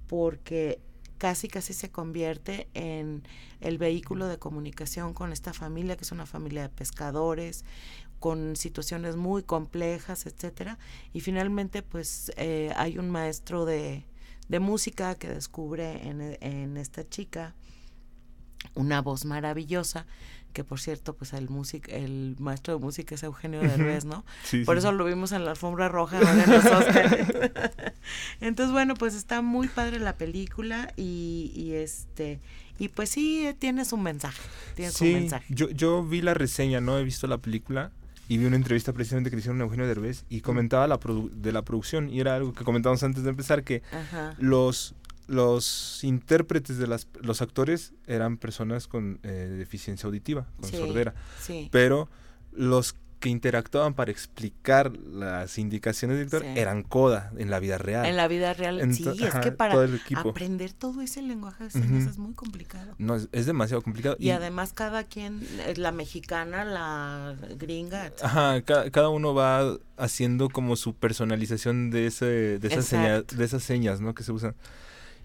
[0.07, 0.79] porque
[1.17, 3.23] casi casi se convierte en
[3.59, 7.65] el vehículo de comunicación con esta familia, que es una familia de pescadores,
[8.19, 10.79] con situaciones muy complejas, etcétera.
[11.11, 14.05] Y finalmente, pues eh, hay un maestro de,
[14.51, 17.55] de música que descubre en, esta chica
[18.75, 20.05] una voz maravillosa
[20.51, 24.25] que por cierto pues el músic el maestro de música es Eugenio Derbez no
[24.65, 26.65] por eso lo vimos en la alfombra roja en los
[28.41, 32.41] entonces bueno pues está muy padre la película y, y este
[32.77, 34.41] y pues sí tiene su mensaje
[34.75, 35.45] tiene su mensaje.
[35.47, 37.93] yo yo vi la reseña no he visto la película
[38.31, 40.97] y vi una entrevista precisamente que le hicieron a Eugenio Derbez y comentaba la
[41.33, 43.83] de la producción y era algo que comentábamos antes de empezar que
[44.37, 44.95] los
[45.27, 51.13] los intérpretes de las, los actores eran personas con eh, deficiencia auditiva, con sordera.
[51.71, 52.07] Pero
[52.53, 58.05] los que interactuaban para explicar las indicaciones del eran coda en la vida real.
[58.05, 59.75] En la vida real, sí, es que para
[60.15, 62.95] aprender todo ese lenguaje de señas es muy complicado.
[62.97, 64.17] No, es, demasiado complicado.
[64.19, 68.11] Y, además cada quien, eh, la mexicana, la gringa.
[68.21, 72.25] Ajá, cada, uno va haciendo como su personalización de, ese,
[72.59, 74.15] de, esas señas, de esas señas, ¿no?
[74.15, 74.55] Que se usan.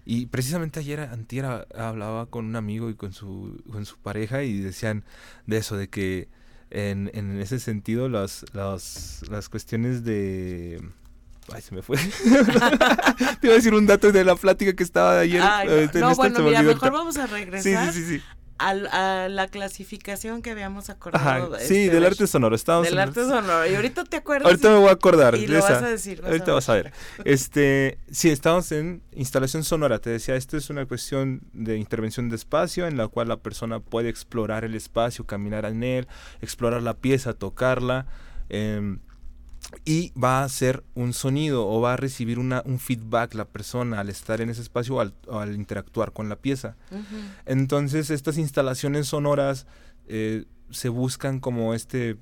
[0.05, 4.59] Y precisamente ayer, antiera, hablaba con un amigo y con su, con su pareja y
[4.59, 5.03] decían
[5.47, 6.29] de eso, de que
[6.69, 10.81] en, en ese sentido las, las, las cuestiones de...
[11.53, 11.97] Ay, se me fue.
[13.41, 15.41] Te iba a decir un dato de la plática que estaba de ayer.
[15.41, 17.93] no, eh, no bueno, mira, mejor vamos a regresar.
[17.93, 18.23] Sí, sí, sí,
[18.59, 21.55] sí a la clasificación que habíamos acordado.
[21.57, 22.55] sí, este, del arte sonoro.
[22.55, 23.65] Estábamos del arte sonoro.
[23.67, 24.47] Y ahorita te acuerdas.
[24.47, 25.35] Ahorita me voy a acordar.
[25.35, 26.21] Y lo vas a decir.
[26.23, 26.93] ahorita vas a ver.
[27.23, 29.99] Este, sí, estábamos en instalación sonora.
[29.99, 33.79] Te decía, esto es una cuestión de intervención de espacio en la cual la persona
[33.79, 36.07] puede explorar el espacio, caminar en él,
[36.41, 38.05] explorar la pieza, tocarla.
[38.49, 38.97] Eh,
[39.85, 43.99] y va a hacer un sonido o va a recibir una, un feedback la persona
[43.99, 46.75] al estar en ese espacio o al, interactuar con la pieza.
[47.45, 49.67] Entonces estas instalaciones sonoras
[50.07, 52.17] eh, se buscan como este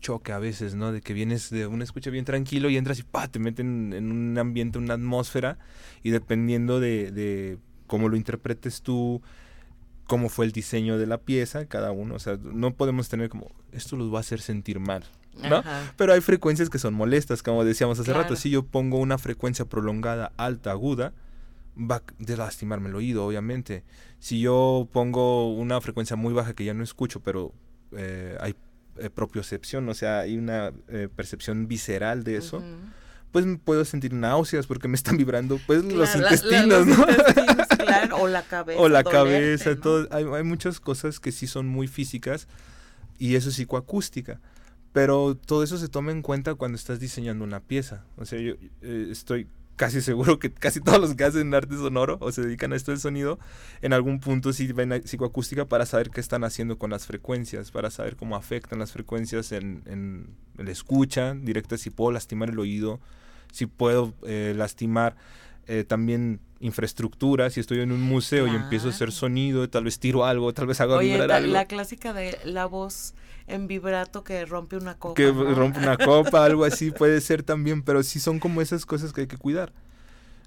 [0.00, 0.92] choque a veces, ¿no?
[0.92, 3.28] De que vienes de una escucha bien tranquilo y entras y ¡pah!
[3.28, 5.58] te meten en un ambiente, una atmósfera
[6.02, 9.22] y dependiendo de, de cómo lo interpretes tú,
[10.06, 13.50] cómo fue el diseño de la pieza, cada uno, o sea, no podemos tener como,
[13.72, 15.04] esto los va a hacer sentir mal,
[15.42, 15.62] ¿no?
[15.96, 18.36] Pero hay frecuencias que son molestas, como decíamos hace rato.
[18.36, 21.12] Si yo pongo una frecuencia prolongada, alta, aguda,
[21.78, 23.84] va a lastimarme el oído, obviamente.
[24.18, 27.52] Si yo pongo una frecuencia muy baja que ya no escucho, pero
[27.92, 28.54] eh, hay
[28.98, 32.62] eh, propiocepción, o sea, hay una eh, percepción visceral de eso.
[33.32, 37.04] Pues puedo sentir náuseas porque me están vibrando pues los intestinos, ¿no?
[38.18, 38.80] o la cabeza.
[38.80, 40.08] O la cabeza, todo.
[40.10, 42.48] Hay, hay muchas cosas que sí son muy físicas
[43.18, 44.40] y eso es psicoacústica.
[44.96, 48.06] Pero todo eso se toma en cuenta cuando estás diseñando una pieza.
[48.16, 52.16] O sea, yo eh, estoy casi seguro que casi todos los que hacen arte sonoro
[52.22, 53.38] o se dedican a esto del sonido,
[53.82, 57.90] en algún punto sí ven psicoacústica para saber qué están haciendo con las frecuencias, para
[57.90, 62.98] saber cómo afectan las frecuencias en, en la escucha directa, si puedo lastimar el oído,
[63.52, 65.14] si puedo eh, lastimar
[65.66, 69.98] eh, también infraestructura, si estoy en un museo y empiezo a hacer sonido, tal vez
[69.98, 71.52] tiro algo, tal vez hago vibrar algo.
[71.52, 73.14] La clásica de la voz
[73.46, 75.14] en vibrato que rompe una copa.
[75.14, 79.12] Que rompe una copa, algo así puede ser también, pero sí son como esas cosas
[79.12, 79.72] que hay que cuidar.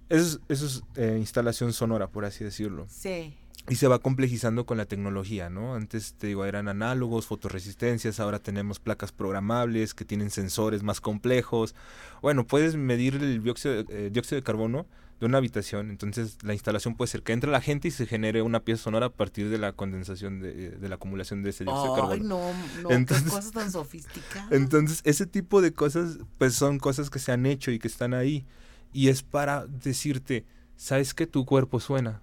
[0.09, 2.87] Eso es, eso es eh, instalación sonora, por así decirlo.
[2.89, 3.35] Sí.
[3.69, 5.75] y se va complejizando con la tecnología, ¿no?
[5.75, 11.75] Antes, te digo, eran análogos, fotoresistencias, ahora tenemos placas programables que tienen sensores más complejos.
[12.23, 14.87] Bueno, puedes medir el dióxido, eh, dióxido de carbono
[15.19, 18.41] de una habitación, entonces la instalación puede ser que entre la gente y se genere
[18.41, 21.95] una pieza sonora a partir de la condensación de, de la acumulación de ese dióxido
[21.95, 22.23] de carbono.
[22.23, 22.53] no,
[22.83, 24.51] no, entonces, qué cosas tan sofisticadas.
[24.51, 28.13] Entonces, ese tipo de cosas, pues son cosas que se han hecho y que están
[28.13, 28.45] ahí.
[28.93, 32.21] Y es para decirte, ¿sabes que tu cuerpo suena?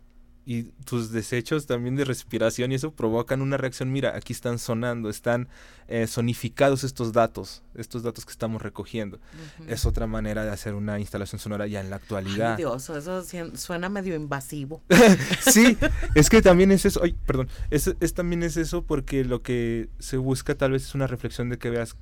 [0.49, 3.91] Y tus desechos también de respiración y eso provocan una reacción.
[3.91, 5.49] Mira, aquí están sonando, están
[5.89, 9.19] eh, sonificados estos datos, estos datos que estamos recogiendo.
[9.67, 12.53] Es otra manera de hacer una instalación sonora ya en la actualidad.
[12.53, 13.25] Ay, Dios, eso
[13.57, 14.81] suena medio invasivo.
[15.41, 15.77] sí,
[16.15, 19.89] es que también es eso, ay, perdón, es, es también es eso porque lo que
[19.99, 21.97] se busca tal vez es una reflexión de que veas,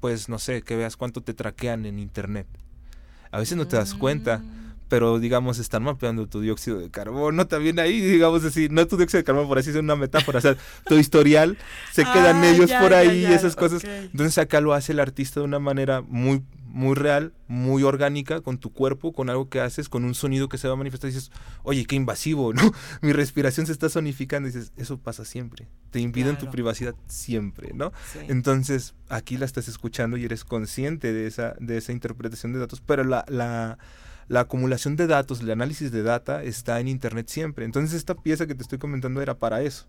[0.00, 2.48] pues no sé, que veas cuánto te traquean en internet.
[3.30, 7.46] A veces no te das cuenta mm pero digamos están mapeando tu dióxido de carbono
[7.46, 10.42] también ahí, digamos así, no tu dióxido de carbono, por así es una metáfora, o
[10.42, 11.56] sea, tu historial
[11.92, 13.84] se quedan ah, ellos por ahí y esas cosas.
[13.84, 16.42] Entonces acá lo hace el artista de una manera muy
[16.74, 20.58] muy real, muy orgánica con tu cuerpo, con algo que haces, con un sonido que
[20.58, 21.30] se va a manifestar y dices,
[21.62, 22.62] oye, qué invasivo, ¿no?
[23.00, 27.70] Mi respiración se está sonificando y dices, eso pasa siempre, te impiden tu privacidad siempre,
[27.74, 27.92] ¿no?
[28.26, 32.80] Entonces, aquí la estás escuchando y eres consciente de esa, de esa interpretación de datos,
[32.80, 33.78] pero la, la,
[34.28, 37.64] la acumulación de datos, el análisis de data está en Internet siempre.
[37.64, 39.86] Entonces esta pieza que te estoy comentando era para eso.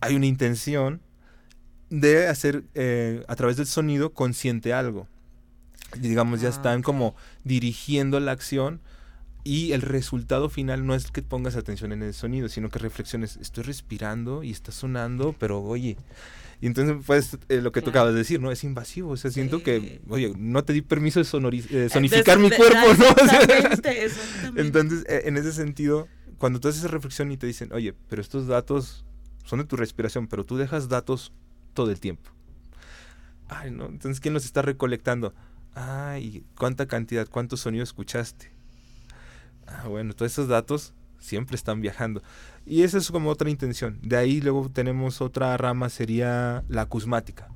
[0.00, 1.00] Hay una intención
[1.88, 5.08] de hacer eh, a través del sonido consciente algo.
[5.98, 8.80] digamos, ya ah, están como dirigiendo la acción
[9.42, 13.38] y el resultado final no es que pongas atención en el sonido, sino que reflexiones,
[13.38, 15.96] estoy respirando y está sonando, pero oye,
[16.60, 18.50] y entonces, pues, eh, lo que tú acabas de decir, ¿no?
[18.50, 19.12] Es invasivo.
[19.12, 21.24] O sea, siento que, oye, no te di permiso de
[21.70, 23.08] eh, sonificar mi cuerpo, ¿no?
[23.24, 24.60] Exactamente, exactamente.
[24.60, 26.06] Entonces, eh, en ese sentido,
[26.36, 29.06] cuando tú haces esa reflexión y te dicen, oye, pero estos datos
[29.44, 31.32] son de tu respiración, pero tú dejas datos
[31.72, 32.30] todo el tiempo.
[33.48, 35.34] Ay, no, entonces, ¿quién los está recolectando?
[35.74, 38.52] Ay, ¿cuánta cantidad, cuántos sonidos escuchaste?
[39.66, 42.22] Ah, bueno, todos esos datos siempre están viajando.
[42.66, 43.98] Y esa es como otra intención.
[44.02, 47.48] De ahí luego tenemos otra rama, sería la acusmática.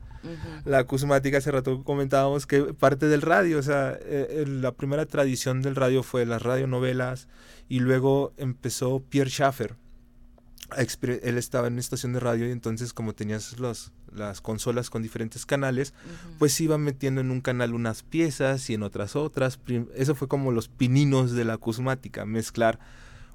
[0.64, 5.60] La acusmática, hace rato comentábamos que parte del radio, o sea, eh, la primera tradición
[5.60, 7.28] del radio fue las radionovelas
[7.68, 9.76] y luego empezó Pierre Schaffer.
[11.22, 15.02] Él estaba en una estación de radio y entonces como tenías los, las consolas con
[15.02, 15.92] diferentes canales,
[16.38, 19.60] pues iba metiendo en un canal unas piezas y en otras otras.
[19.94, 22.78] Eso fue como los pininos de la acusmática, mezclar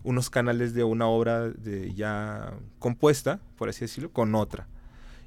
[0.03, 1.51] unos canales de una obra
[1.95, 4.67] ya compuesta, por así decirlo, con otra.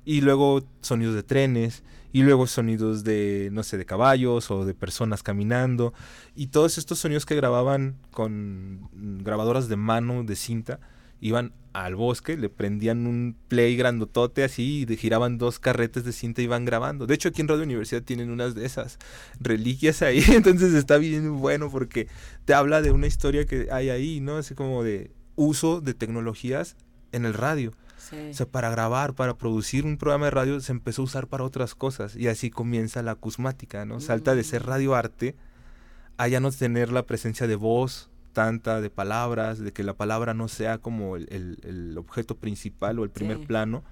[0.04, 4.74] Y luego sonidos de trenes, y luego sonidos de, no sé, de caballos o de
[4.74, 5.94] personas caminando.
[6.36, 8.88] Y todos estos sonidos que grababan con
[9.24, 10.80] grabadoras de mano, de cinta,
[11.22, 16.42] iban al bosque, le prendían un play grandotote así y giraban dos carretes de cinta
[16.42, 17.06] y iban grabando.
[17.06, 18.98] De hecho, aquí en Radio Universidad tienen unas de esas
[19.40, 22.08] reliquias ahí, entonces está bien bueno porque
[22.44, 24.36] te habla de una historia que hay ahí, ¿no?
[24.36, 26.76] Así como de uso de tecnologías
[27.12, 27.72] en el radio.
[28.30, 31.44] O sea, para grabar, para producir un programa de radio se empezó a usar para
[31.44, 34.00] otras cosas y así comienza la acusmática, ¿no?
[34.00, 34.66] Salta de ser mm.
[34.66, 35.36] radioarte
[36.18, 40.34] a ya no tener la presencia de voz, tanta de palabras, de que la palabra
[40.34, 43.82] no sea como el, objeto principal o el primer plano,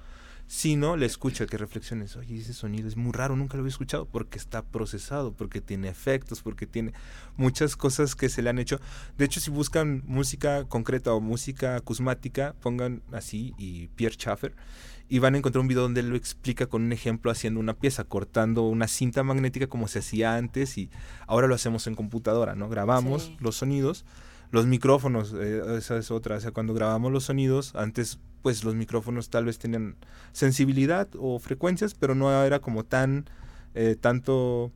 [0.50, 4.06] sino le escucha que reflexiones, oye, ese sonido es muy raro, nunca lo había escuchado,
[4.06, 6.92] porque está procesado, porque tiene efectos, porque tiene
[7.36, 8.80] muchas cosas que se le han hecho.
[9.16, 14.56] De hecho, si buscan música concreta o música acusmática, pongan así y Pierre Schaffer,
[15.08, 17.74] y van a encontrar un video donde él lo explica con un ejemplo haciendo una
[17.74, 20.90] pieza, cortando una cinta magnética como se hacía antes y
[21.28, 22.68] ahora lo hacemos en computadora, ¿no?
[22.68, 24.04] Grabamos los sonidos
[24.50, 26.36] los micrófonos, eh, esa es otra.
[26.36, 29.96] O sea, cuando grabamos los sonidos, antes pues los micrófonos tal vez tenían
[30.32, 33.28] sensibilidad o frecuencias, pero no era como tan,
[33.74, 34.72] eh, tanto,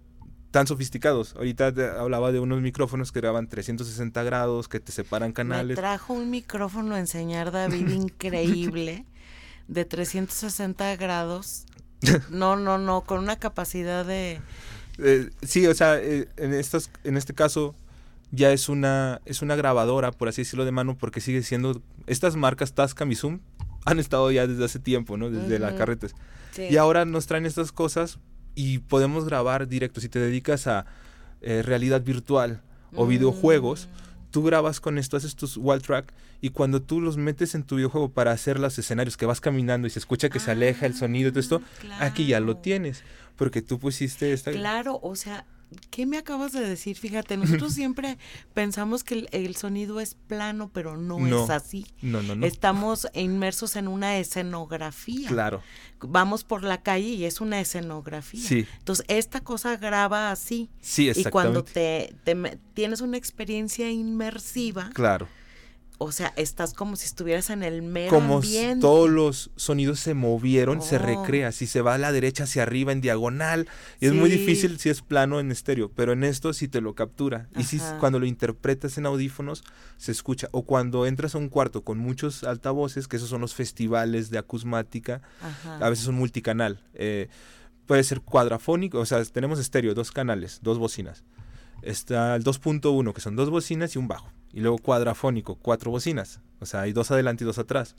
[0.51, 1.35] tan sofisticados.
[1.37, 1.69] Ahorita
[1.99, 5.77] hablaba de unos micrófonos que graban 360 grados, que te separan canales.
[5.77, 9.07] Me trajo un micrófono a enseñar David increíble
[9.69, 11.67] de 360 grados.
[12.29, 14.41] No, no, no, con una capacidad de...
[14.97, 17.75] Eh, sí, o sea, en, estos, en este caso
[18.35, 22.37] ya es una, es una grabadora, por así decirlo, de mano, porque sigue siendo, estas
[22.37, 23.41] marcas Tascam y Zoom
[23.85, 25.31] han estado ya desde hace tiempo, ¿no?
[25.31, 26.15] Desde la carretes.
[26.57, 28.19] Y ahora nos traen estas cosas
[28.55, 30.01] y podemos grabar directo.
[30.01, 30.87] Si te dedicas a
[31.43, 32.63] eh, realidad virtual
[32.95, 33.09] o mm.
[33.09, 33.89] videojuegos,
[34.31, 37.77] tú grabas con esto, haces tus wall track y cuando tú los metes en tu
[37.77, 40.95] videojuego para hacer los escenarios que vas caminando y se escucha que se aleja el
[40.95, 41.63] sonido y todo esto,
[42.01, 43.03] aquí ya lo tienes,
[43.37, 44.53] porque tú pusiste esta...
[44.53, 45.47] Claro, o sea,
[45.91, 46.97] ¿qué me acabas de decir?
[46.97, 48.19] Fíjate, nosotros siempre
[48.53, 51.87] pensamos que el, sonido es plano, pero no, es así.
[52.03, 52.47] No, no, no.
[52.47, 55.29] Estamos inmersos en una escenografía.
[55.29, 55.63] Claro.
[56.01, 58.47] Vamos por la calle y es una escenografía.
[58.47, 58.67] Sí.
[58.79, 60.71] Entonces, esta cosa graba así.
[60.81, 61.29] Sí, exactamente.
[61.29, 64.91] Y cuando te, te tienes una experiencia inmersiva.
[64.93, 65.29] Claro
[65.99, 68.81] o sea, estás como si estuvieras en el mero como ambiente.
[68.81, 70.99] todos los sonidos se movieron, se Oh.
[70.99, 71.53] recrea.
[71.53, 73.69] Si se va a la derecha hacia arriba en diagonal,
[74.01, 76.95] y es muy difícil si es plano en estéreo, pero en esto sí te lo
[76.95, 77.49] captura.
[77.57, 79.63] Y si cuando lo interpretas en audífonos
[79.97, 80.49] se escucha.
[80.51, 84.39] O cuando entras a un cuarto con muchos altavoces, que esos son los festivales de
[84.39, 85.79] acusmática, Ajá.
[85.79, 86.81] a veces son multicanal.
[86.95, 87.29] eh,
[87.87, 91.23] puede ser cuadrafónico, o sea, tenemos estéreo, dos canales, dos bocinas.
[91.83, 94.33] Está el 2.1, que son dos bocinas y un bajo.
[94.55, 96.41] Y luego cuadrafónico, cuatro bocinas.
[96.61, 97.97] O sea, hay dos adelante y dos atrás.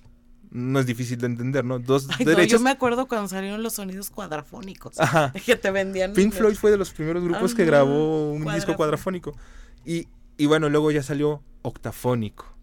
[0.52, 1.80] No es difícil de entender, ¿no?
[1.80, 2.60] Dos Ay, no, derechos.
[2.60, 4.98] yo me acuerdo cuando salieron los sonidos cuadrafónicos.
[5.00, 5.34] Ajá.
[5.46, 6.14] Que te vendían.
[6.14, 9.36] Pink Floyd fue de los primeros grupos que grabó un disco cuadrafónico.
[9.84, 12.56] Y, y bueno, luego ya salió octafónico.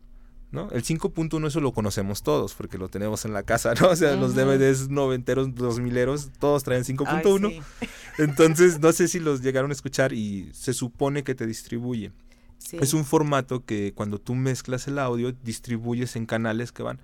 [0.53, 0.71] ¿no?
[0.71, 3.89] El 5.1 eso lo conocemos todos porque lo tenemos en la casa, ¿no?
[3.89, 4.35] O sea, los.
[4.35, 7.47] DVDs noventeros, dos mileros, todos traen 5.1.
[7.49, 7.89] Ay, sí.
[8.19, 12.13] Entonces, no sé si los llegaron a escuchar y se supone que te distribuye.
[12.63, 12.79] Sí.
[12.81, 17.01] Es un formato que cuando tú mezclas el audio, distribuyes en canales que van.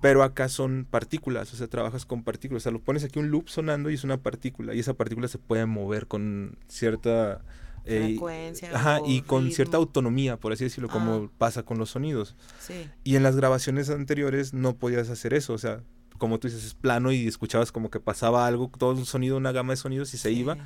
[0.00, 2.62] Pero acá son partículas, o sea, trabajas con partículas.
[2.62, 4.74] O sea, lo pones aquí un loop sonando y es una partícula.
[4.74, 7.42] Y esa partícula se puede mover con cierta...
[7.84, 9.56] eh, Frecuencia Ajá, o y con ritmo.
[9.56, 11.30] cierta autonomía, por así decirlo, como Ah.
[11.38, 12.36] pasa con los sonidos.
[12.60, 12.74] Sí.
[13.02, 15.82] Y en las grabaciones anteriores no podías hacer eso, o sea,
[16.18, 19.52] como tú dices, es plano y escuchabas como que pasaba algo, todo un sonido, una
[19.52, 20.60] gama de sonidos y se iba, Sí.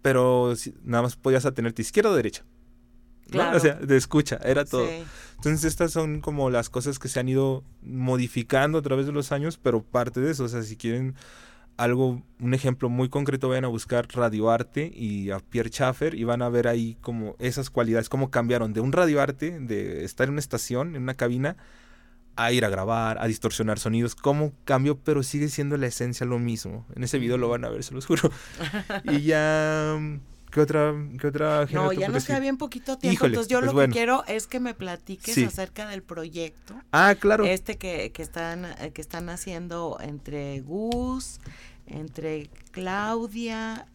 [0.00, 2.44] pero si- nada más podías atenerte izquierda o derecha.
[3.32, 3.42] ¿No?
[3.42, 3.56] Claro.
[3.56, 4.86] O sea, de escucha, era todo.
[4.86, 5.04] Sí.
[5.36, 9.32] Entonces estas son como las cosas que se han ido modificando a través de los
[9.32, 11.16] años, pero parte de eso, o sea, si quieren
[11.76, 16.42] algo, un ejemplo muy concreto, vayan a buscar radioarte y a Pierre Schaffer y van
[16.42, 20.40] a ver ahí como esas cualidades, cómo cambiaron de un radioarte, de estar en una
[20.40, 21.56] estación, en una cabina,
[22.36, 26.38] a ir a grabar, a distorsionar sonidos, cómo cambió, pero sigue siendo la esencia lo
[26.38, 26.86] mismo.
[26.94, 28.30] En ese video lo van a ver, se los juro.
[29.04, 29.98] y ya,
[30.52, 33.66] ¿qué otra, qué otra No, ya nos queda bien poquito tiempo, Híjole, entonces yo pues
[33.66, 33.92] lo bueno.
[33.92, 35.42] que quiero es que me platiques Sí.
[35.44, 36.74] acerca del proyecto.
[36.92, 37.44] Ah, claro.
[37.44, 41.40] Este que, que están eh, que están haciendo entre Gus,
[41.86, 43.86] entre Claudia,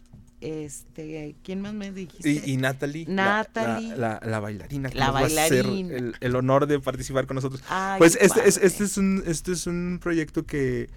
[0.41, 2.29] este, ¿quién más me dijiste?
[2.29, 3.89] Y, y Natalie, Natalie.
[3.95, 5.95] La, la- la bailarina, que La nos va a hacer bailarina.
[5.95, 7.63] el, el honor de participar con nosotros.
[7.69, 10.89] Ay, pues este es, este, es un, este es un proyecto que,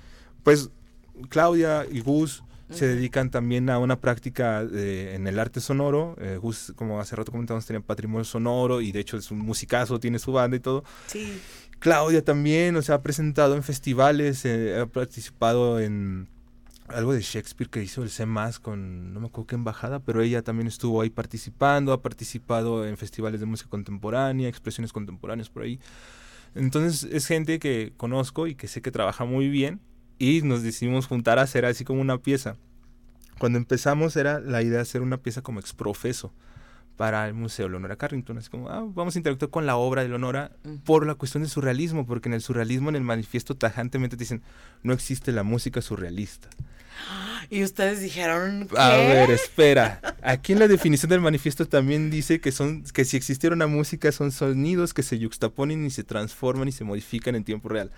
[0.43, 0.71] pues,
[1.29, 6.16] Claudia y Gus se dedican también a una práctica de- en el arte sonoro.
[6.21, 9.99] Eh, Gus, como hace rato comentamos, tiene patrimonio sonoro y de hecho es un musicazo,
[10.01, 10.85] tiene su banda y todo.
[11.07, 11.41] Sí,
[11.79, 16.29] Claudia también, o sea, ha presentado en festivales, eh, ha participado en
[16.89, 18.27] algo de Shakespeare que hizo el C
[18.61, 22.97] con, no me acuerdo qué embajada, pero ella también estuvo ahí participando, ha participado en
[22.97, 25.79] festivales de música contemporánea, expresiones contemporáneas por ahí.
[26.55, 29.81] Entonces es gente que conozco y que sé que trabaja muy bien
[30.21, 32.57] y nos decidimos juntar a hacer así como una pieza.
[33.39, 36.31] Cuando empezamos era la idea de hacer una pieza como exprofeso
[36.99, 38.37] para el Museo Leonora Carrington.
[38.37, 40.53] Así como, ah, vamos a interactuar con la obra de Leonora
[40.85, 44.43] por la cuestión del surrealismo, porque en el surrealismo, en el manifiesto, tajantemente te dicen,
[44.83, 46.51] no existe la música surrealista.
[47.51, 48.79] y ustedes dijeron ¿qué?
[48.79, 50.03] A ver, espera.
[50.23, 54.12] Aquí en la definición del manifiesto también dice que son que si existiera una música
[54.12, 57.91] son sonidos que se yuxtaponen y se transforman y se modifican en tiempo real.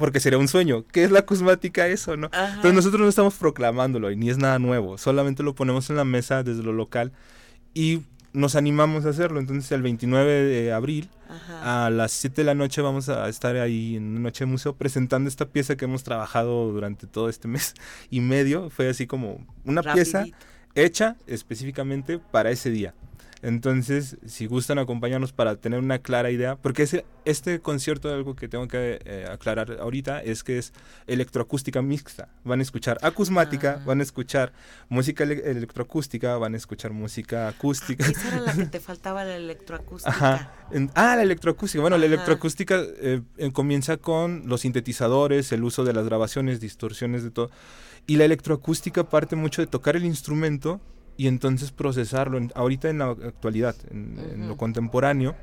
[0.00, 0.84] Porque sería un sueño.
[0.90, 2.28] ¿Qué es la acusmática eso, no?
[2.32, 2.54] Ajá.
[2.56, 6.04] Entonces nosotros no estamos proclamándolo y ni es nada nuevo, solamente lo ponemos en la
[6.04, 7.12] mesa desde lo local
[7.74, 8.00] y
[8.32, 9.40] nos animamos a hacerlo.
[9.40, 11.86] Entonces el 29 de abril Ajá.
[11.86, 14.74] a las 7 de la noche vamos a estar ahí en una noche de museo
[14.74, 17.74] presentando esta pieza que hemos trabajado durante todo este mes
[18.10, 18.70] y medio.
[18.70, 20.24] Fue así como una pieza
[20.74, 22.94] hecha específicamente para ese día.
[23.42, 28.48] Entonces, si gustan acompañarnos para tener una clara idea, porque ese, este concierto, algo que
[28.48, 30.72] tengo que eh, aclarar ahorita, es que es
[31.06, 32.28] electroacústica mixta.
[32.44, 33.84] Van a escuchar acusmática, Ah.
[33.86, 34.52] van a escuchar
[34.88, 38.06] música ele- electroacústica, van a escuchar música acústica.
[38.06, 40.10] Esa era la que te faltaba, la electroacústica.
[40.10, 40.52] Ajá.
[40.70, 41.80] En- ah, la electroacústica.
[41.80, 42.14] Bueno, la Ajá.
[42.14, 47.50] electroacústica eh, eh, comienza con los sintetizadores, el uso de las grabaciones, distorsiones de todo.
[48.06, 50.80] Y la electroacústica parte mucho de tocar el instrumento
[51.20, 52.38] y entonces procesarlo.
[52.38, 55.34] En- ahorita en la actualidad, en, en lo contemporáneo,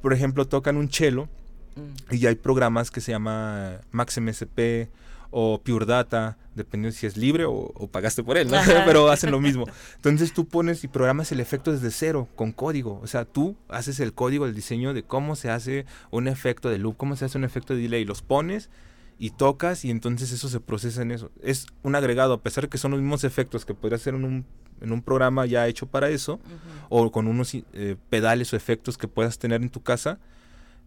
[0.00, 1.28] por ejemplo, tocan un cello
[1.76, 2.14] Mm.
[2.14, 4.88] y ya hay programas que se llama Max MSP
[5.30, 8.56] o Pure Data, dependiendo si es libre o, o pagaste por él, ¿no?
[8.86, 9.66] Pero hacen lo mismo.
[9.96, 12.98] Entonces tú pones y programas el efecto desde cero, con código.
[13.02, 16.78] O sea, tú haces el código, el diseño de cómo se hace un efecto de
[16.78, 18.06] loop, cómo se hace un efecto de delay.
[18.06, 18.70] Los pones
[19.18, 21.30] y tocas y entonces eso se procesa en eso.
[21.42, 24.24] Es un agregado, a pesar de que son los mismos efectos que podría ser en
[24.24, 24.46] un
[24.80, 26.40] en un programa ya hecho para eso,
[26.88, 30.18] o con unos eh, pedales o efectos que puedas tener en tu casa,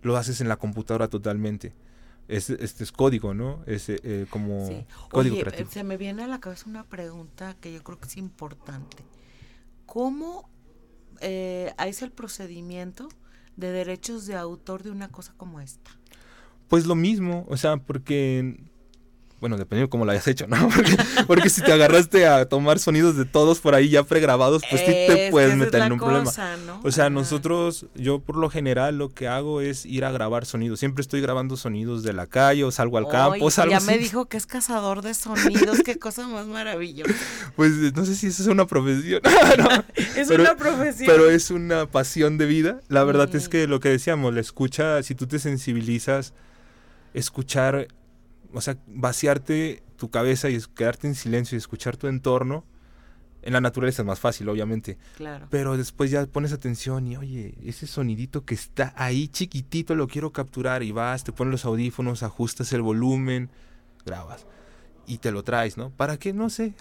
[0.01, 1.73] lo haces en la computadora totalmente.
[2.27, 3.63] Este es código, ¿no?
[3.65, 7.83] Es eh, como código Oye, Se me viene a la cabeza una pregunta que yo
[7.83, 8.97] creo que es importante.
[9.87, 10.47] ¿Cómo
[11.21, 13.09] eh, es el procedimiento
[13.57, 15.89] de derechos de autor de una cosa como esta?
[16.67, 18.68] Pues lo mismo, o sea, porque
[19.39, 20.69] bueno, dependiendo de cómo lo hayas hecho, ¿no?
[21.27, 24.87] Porque, si te agarraste a tomar sonidos de todos por ahí ya pregrabados, pues sí
[24.87, 26.31] te puedes meter en un problema.
[26.83, 30.79] O sea, nosotros, yo por lo general lo que hago es ir a grabar sonidos.
[30.79, 33.49] Siempre estoy grabando sonidos de la calle o salgo al campo.
[33.49, 37.13] Salgo ya me dijo que es cazador de sonidos, qué cosa más maravillosa.
[37.55, 39.21] Pues no sé si eso es una profesión.
[40.15, 41.07] es una profesión.
[41.07, 42.79] Pero es una pasión de vida.
[42.87, 46.33] La verdad es que lo que decíamos, la escucha, si tú te sensibilizas,
[47.13, 47.87] escuchar
[48.53, 52.65] o sea, vaciarte tu cabeza y quedarte en silencio y escuchar tu entorno,
[53.41, 54.97] en la naturaleza es más fácil, obviamente.
[55.15, 55.47] Claro.
[55.49, 60.31] Pero después ya pones atención y, oye, ese sonidito que está ahí chiquitito lo quiero
[60.31, 63.49] capturar y vas, te pones los audífonos, ajustas el volumen,
[64.05, 64.45] grabas
[65.09, 65.89] y te lo traes, ¿no?
[65.89, 66.33] ¿Para qué?
[66.33, 66.75] No sé.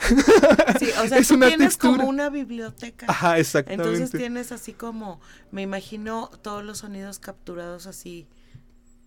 [0.79, 3.07] Sí, o sea, tú tienes como una biblioteca.
[3.09, 3.85] Ajá, exactamente.
[3.85, 5.19] Entonces tienes así como,
[5.51, 8.27] me imagino todos los sonidos capturados así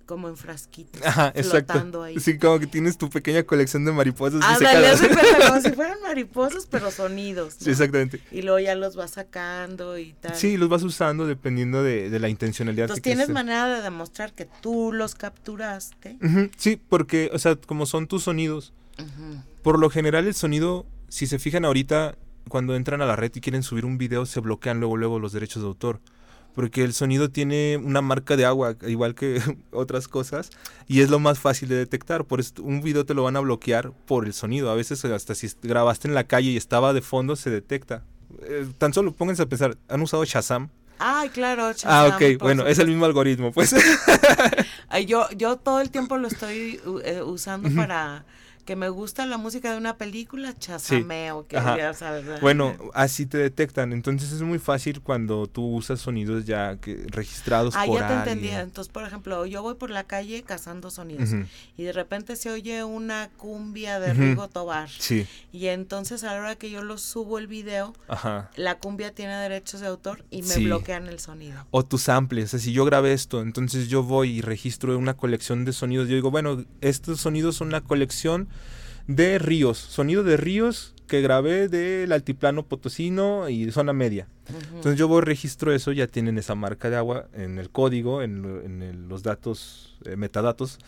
[0.05, 1.01] como en frasquitos.
[1.05, 2.03] Ajá, exacto.
[2.03, 2.19] Ahí.
[2.19, 4.41] Sí, como que tienes tu pequeña colección de mariposas.
[4.43, 4.89] Ah, dale,
[5.47, 7.55] como si fueran mariposas, pero sonidos.
[7.59, 8.21] Sí, exactamente.
[8.31, 10.35] Y luego ya los vas sacando y tal.
[10.35, 12.85] Sí, los vas usando dependiendo de, de la intencionalidad.
[12.85, 16.17] Entonces tienes manera de demostrar que tú los capturaste.
[16.57, 18.73] Sí, porque, o sea, como son tus sonidos,
[19.61, 22.15] por lo general el sonido, si se fijan ahorita,
[22.49, 25.31] cuando entran a la red y quieren subir un video, se bloquean luego, luego los
[25.31, 26.01] derechos de autor
[26.53, 29.41] porque el sonido tiene una marca de agua, igual que
[29.71, 30.49] otras cosas,
[30.87, 32.25] y es lo más fácil de detectar.
[32.25, 34.71] Por eso un video te lo van a bloquear por el sonido.
[34.71, 38.03] A veces hasta si grabaste en la calle y estaba de fondo, se detecta.
[38.43, 40.69] Eh, tan solo pónganse a pensar, ¿han usado Shazam?
[40.99, 41.91] Ay, claro, Shazam.
[41.91, 43.73] Ah, ok, bueno, es el mismo algoritmo, pues.
[45.07, 48.23] yo, yo todo el tiempo lo estoy eh, usando para
[48.62, 52.41] que me gusta la música de una película, chasameo, que ya sabes.
[52.41, 53.93] Bueno, así te detectan.
[53.93, 58.62] Entonces es muy fácil cuando tú usas sonidos ya que registrados ah, ya te entendía.
[58.62, 61.30] Entonces, por ejemplo, yo voy por la calle cazando sonidos
[61.78, 64.89] y de repente se oye una cumbia de Rigo Tobar.
[64.89, 65.28] Sí.
[65.51, 67.93] Y entonces a la hora que yo lo subo el video,
[68.55, 71.66] la cumbia tiene derechos de autor y me bloquean el sonido.
[71.72, 72.45] O tus samples.
[72.45, 76.07] O sea, si yo grabé esto, entonces yo voy y registro una colección de sonidos.
[76.07, 78.47] Yo digo, bueno, estos sonidos son una colección
[79.07, 84.28] de ríos, sonido de ríos que grabé del altiplano potosino y zona media.
[84.74, 89.09] Entonces yo voy registro eso, ya tienen esa marca de agua en el código, en,
[89.09, 90.80] los datos, eh, metadatos.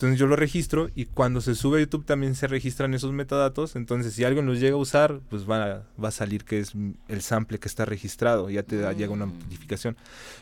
[0.00, 3.76] Entonces yo lo registro y cuando se sube a YouTube también se registran esos metadatos.
[3.76, 6.72] Entonces si alguien los llega a usar, pues va, va a salir que es
[7.08, 8.48] el sample que está registrado.
[8.48, 9.38] Ya te llega una mm.
[9.40, 9.98] notificación.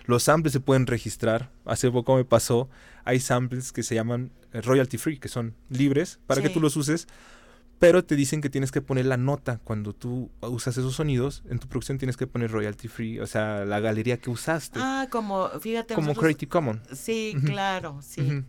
[0.06, 1.50] Los samples se pueden registrar.
[1.64, 2.68] Hace poco me pasó,
[3.04, 6.76] hay samples que se llaman eh, royalty free, que son libres para que tú los
[6.76, 7.08] uses.
[7.80, 11.42] Pero te dicen que tienes que poner la nota cuando tú usas esos sonidos.
[11.50, 14.78] En tu producción tienes que poner royalty free, o sea, la galería que usaste.
[14.80, 15.96] Ah, como, fíjate.
[15.96, 16.80] Como Creative Commons.
[16.92, 18.44] Sí, claro, sí.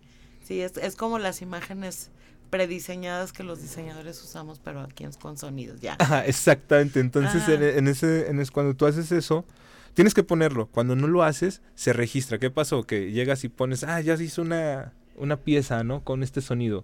[0.49, 2.09] Sí, es, es como las imágenes
[2.49, 5.95] prediseñadas que los diseñadores usamos, pero aquí es con sonidos, ya.
[6.25, 6.99] exactamente.
[6.99, 9.45] Entonces, en, ese, en ese, cuando tú haces eso,
[9.93, 10.65] tienes que ponerlo.
[10.65, 12.39] Cuando no lo haces, se registra.
[12.39, 12.81] ¿Qué pasó?
[12.81, 16.03] Que llegas y pones, ah, ya se hizo una, una pieza, ¿no?
[16.03, 16.83] Con este sonido.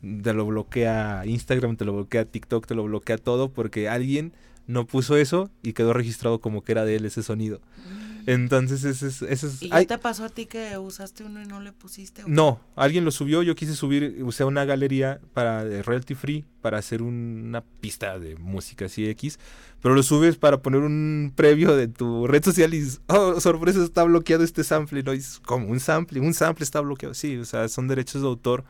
[0.00, 4.32] Te lo bloquea Instagram, te lo bloquea TikTok, te lo bloquea todo porque alguien
[4.66, 7.60] no puso eso y quedó registrado como que era de él ese sonido.
[7.86, 8.11] Mm.
[8.26, 9.22] Entonces, ese es...
[9.22, 12.22] Ese es ¿Y ya te pasó a ti que usaste uno y no le pusiste?
[12.26, 16.78] No, alguien lo subió, yo quise subir, usé una galería para de royalty free para
[16.78, 19.38] hacer una pista de música así X,
[19.80, 24.04] pero lo subes para poner un previo de tu red social y oh, sorpresa, está
[24.04, 25.12] bloqueado este sample, ¿no?
[25.12, 28.64] es como un sample, un sample está bloqueado, sí, o sea, son derechos de autor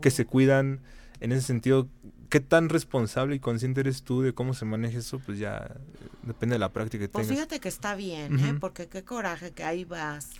[0.00, 0.80] que se cuidan
[1.20, 1.88] en ese sentido
[2.34, 6.08] qué tan responsable y consciente eres tú de cómo se maneja eso, pues ya eh,
[6.24, 8.56] depende de la práctica que pues fíjate que está bien, ¿eh?
[8.58, 10.30] Porque qué coraje que ahí vas,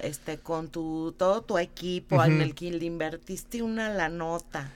[0.00, 4.72] este, con tu, todo tu equipo en el que le invertiste una la nota.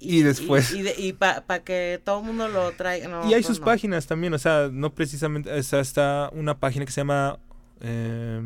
[0.00, 0.74] Y, después.
[0.74, 3.22] Y, para que todo el mundo lo traiga.
[3.22, 5.56] y hay pues sus páginas también, o sea, no precisamente.
[5.56, 7.38] O sea, está una página que se llama
[7.82, 8.42] eh,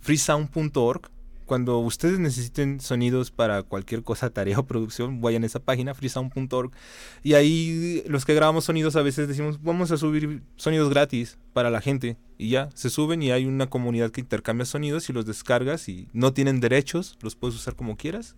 [0.00, 1.08] freesound.org
[1.52, 6.72] cuando ustedes necesiten sonidos para cualquier cosa, tarea o producción, vayan a esa página, freesound.org.
[7.22, 11.68] Y ahí los que grabamos sonidos a veces decimos, vamos a subir sonidos gratis para
[11.68, 12.16] la gente.
[12.38, 16.08] Y ya, se suben y hay una comunidad que intercambia sonidos y los descargas y
[16.14, 18.34] no tienen derechos, los puedes usar como quieras.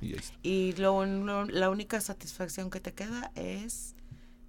[0.00, 1.04] Y, y lo,
[1.46, 3.95] la única satisfacción que te queda es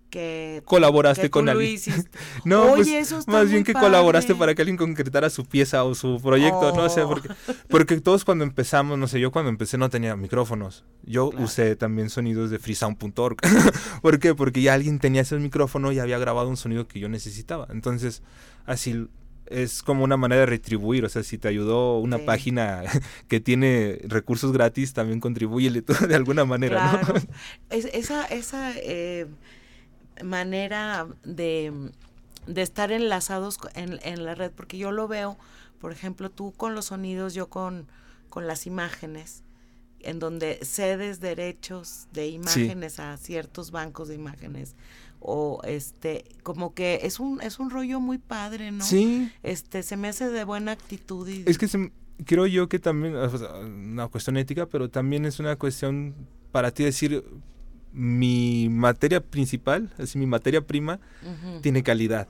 [0.10, 1.72] que colaboraste que tú con lo alguien.
[1.74, 2.10] hiciste.
[2.46, 5.46] No, Oye, pues eso está más muy bien que colaboraste para que alguien concretara su
[5.46, 7.10] pieza o su proyecto, no sé, Oh.
[7.10, 7.30] porque,
[7.68, 10.86] porque todos cuando empezamos, no sé, yo cuando empecé no tenía micrófonos.
[11.04, 11.46] Yo Claro.
[11.46, 13.38] usé también sonidos de freesound.org.
[14.02, 14.34] ¿Por qué?
[14.36, 17.68] Porque ya alguien tenía ese micrófono y había grabado un sonido que yo necesitaba.
[17.70, 18.24] Entonces,
[18.66, 19.08] así
[19.50, 22.24] es como una manera de retribuir, o sea, si te ayudó una Sí.
[22.26, 22.82] página
[23.30, 27.14] que tiene recursos gratis, también contribúyele tú de alguna manera, Claro.
[27.14, 27.22] ¿no?
[27.70, 29.26] Es- esa esa eh,
[30.24, 31.92] manera de,
[32.48, 35.38] de estar enlazados en, en la red, porque yo lo veo,
[35.80, 37.88] por ejemplo, tú con los sonidos, yo con,
[38.30, 39.44] con las imágenes,
[40.00, 44.76] en donde cedes derechos de imágenes a ciertos bancos de imágenes
[45.20, 49.98] o este como que es un es un rollo muy padre no Sí, este se
[49.98, 51.92] me hace de buena actitud y Es que se
[52.26, 56.16] creo yo que también, una cuestión ética, pero también es una cuestión
[56.52, 57.24] para ti decir,
[57.94, 61.00] mi materia principal, así mi materia prima,
[61.62, 62.28] tiene calidad.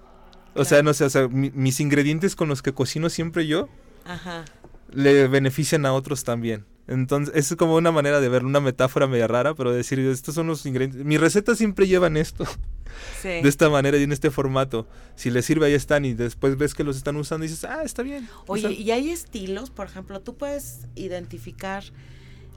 [0.56, 3.70] O sea, no sé, o sea, mi- mis ingredientes con los que cocino siempre yo,
[4.06, 4.46] ajá
[4.90, 6.66] le benefician a otros también.
[6.88, 10.48] Entonces, es como una manera de ver, una metáfora media rara, pero decir, estos son
[10.48, 11.04] los ingredientes.
[11.06, 12.46] Mis recetas siempre llevan esto,
[13.22, 14.88] sí de esta manera y en este formato.
[15.18, 17.82] Si les sirve, ahí están, y después ves que los están usando y dices, ah,
[17.84, 18.30] está bien.
[18.46, 21.84] O Oye, sea, y hay estilos, por ejemplo, tú puedes identificar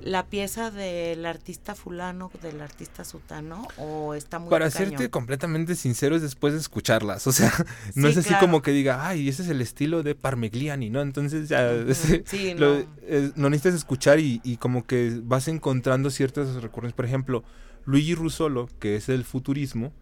[0.03, 4.91] la pieza del artista fulano, del artista sutano, o está muy Para cañón?
[4.91, 7.53] serte completamente sincero es después de escucharlas, o sea,
[7.95, 8.47] no Sí, es así claro.
[8.47, 11.03] como que diga, ay, ese es el estilo de Parmigliani, ¿no?
[11.03, 12.87] Entonces ya ese- sí, lo, no.
[13.03, 16.97] eh, lo necesitas escuchar y, y como que vas encontrando ciertas recurrencias.
[16.97, 17.45] Por ejemplo,
[17.85, 19.93] Luigi Russolo, que es el futurismo,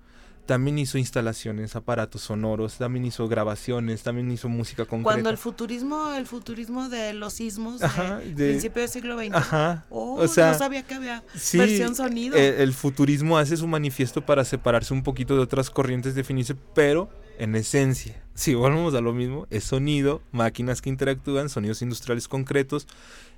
[0.48, 5.12] también hizo instalaciones, aparatos sonoros, también hizo grabaciones, también hizo música concreta.
[5.12, 9.34] Cuando el futurismo, el futurismo de los sismos Ajá, de, de- principio del siglo XX.
[9.34, 9.84] Ajá.
[9.90, 12.34] Oh, o sea, no sabía que había Sí, versión sonido.
[12.38, 16.54] eh, el futurismo hace su manifiesto para separarse un poquito de otras corrientes de definirse,
[16.74, 22.26] pero en esencia, si volvemos a lo mismo, es sonido, máquinas que interactúan, sonidos industriales
[22.26, 22.88] concretos.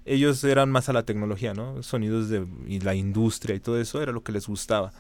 [0.07, 1.83] Ellos eran más a la tecnología, ¿no?
[1.83, 4.93] Sonidos de y la industria y todo eso era lo que les gustaba.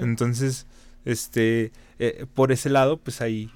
[0.00, 0.66] Entonces,
[1.04, 3.50] este, eh, por ese lado, pues ahí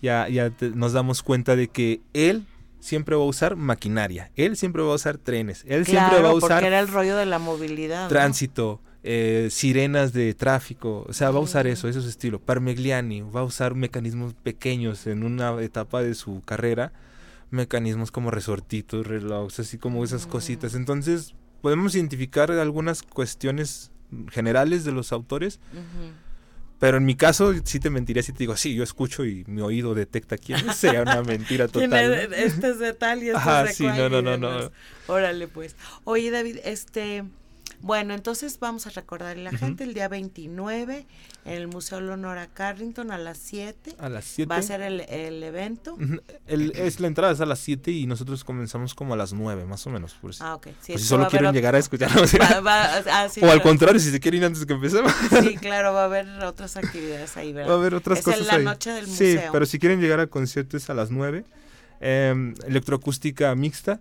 [0.00, 2.46] ya, ya te- nos damos cuenta de que él
[2.80, 6.32] siempre va a usar maquinaria, él siempre va a usar trenes, él siempre va a
[6.32, 8.04] porque usar era el rollo de la movilidad.
[8.04, 8.08] ¿no?
[8.08, 12.40] tránsito, eh, sirenas de tráfico, o sea, va a usar eso, eso es estilo.
[12.40, 16.92] Parmigliani va a usar mecanismos pequeños en una etapa de su carrera,
[17.50, 20.30] mecanismos como resortitos, relojes, así como esas Mm.
[20.30, 20.74] cositas.
[20.74, 23.90] Entonces, podemos identificar algunas cuestiones
[24.30, 25.60] generales de los autores.
[26.82, 29.60] Pero en mi caso sí te mentiría si te digo, sí, yo escucho y mi
[29.60, 32.12] oído detecta quién es, sería una mentira ¿Quién total.
[32.34, 34.72] Este es de tal y este Ajá, es de sí, cual no, no, no, no.
[35.06, 35.76] Órale, pues.
[36.02, 37.22] Oye, David, este...
[37.82, 41.04] Bueno, entonces vamos a recordar a la gente el día 29
[41.44, 43.96] en el Museo Leonora Carrington a las 7.
[43.98, 44.48] A las 7.
[44.48, 45.98] Va a ser el, el evento.
[46.46, 49.64] El- es la entrada es a las 7 y nosotros comenzamos como a las 9
[49.64, 50.14] más o menos.
[50.14, 50.68] Por si, Ah, ok.
[50.80, 52.32] Sí, si solo a quieren llegar a escucharnos.
[52.40, 55.12] va- va- ah, sí, o al contrario, si se quieren ir antes que empecemos.
[55.42, 57.70] Sí, claro, va a haber otras actividades ahí, ¿verdad?
[57.70, 58.64] Va a haber otras Es cosas la ahí.
[58.64, 59.50] noche del Sí, museo.
[59.52, 61.44] pero si quieren llegar al concierto es a las 9.
[62.00, 64.00] Em, electroacústica mixta.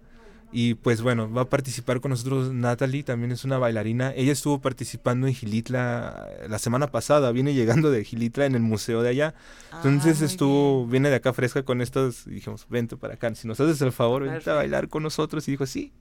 [0.53, 4.13] Y pues bueno, va a participar con nosotros Natalie, también es una bailarina.
[4.15, 8.61] Ella estuvo participando en Gilitla eh, la semana pasada, viene llegando de Gilitla en el
[8.61, 9.33] museo de allá.
[9.71, 10.91] Ah, Entonces estuvo, bien.
[10.91, 13.93] viene de acá fresca con estas, y dijimos, vente para acá, si nos haces el
[13.93, 15.47] favor, vente a bailar con nosotros.
[15.47, 15.93] Y dijo, sí.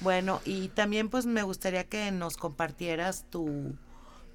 [0.00, 3.74] Bueno, y también pues me gustaría que nos compartieras tu,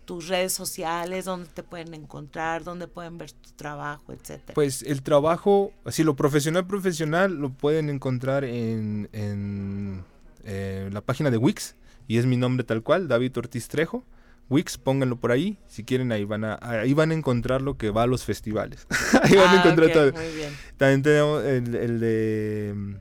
[0.07, 4.53] tus redes sociales, dónde te pueden encontrar, dónde pueden ver tu trabajo, etcétera.
[4.55, 10.03] Pues el trabajo, así lo profesional, profesional, lo pueden encontrar en, en
[10.45, 11.75] eh, la página de Wix,
[12.07, 14.05] y es mi nombre tal cual, David Ortiz Trejo.
[14.49, 17.89] Wix, pónganlo por ahí, si quieren ahí van a, ahí van a encontrar lo que
[17.91, 18.87] va a los festivales.
[19.23, 20.13] ahí van a Ah, encontrar todo.
[20.13, 20.53] Muy bien.
[20.77, 22.97] También tenemos el, el de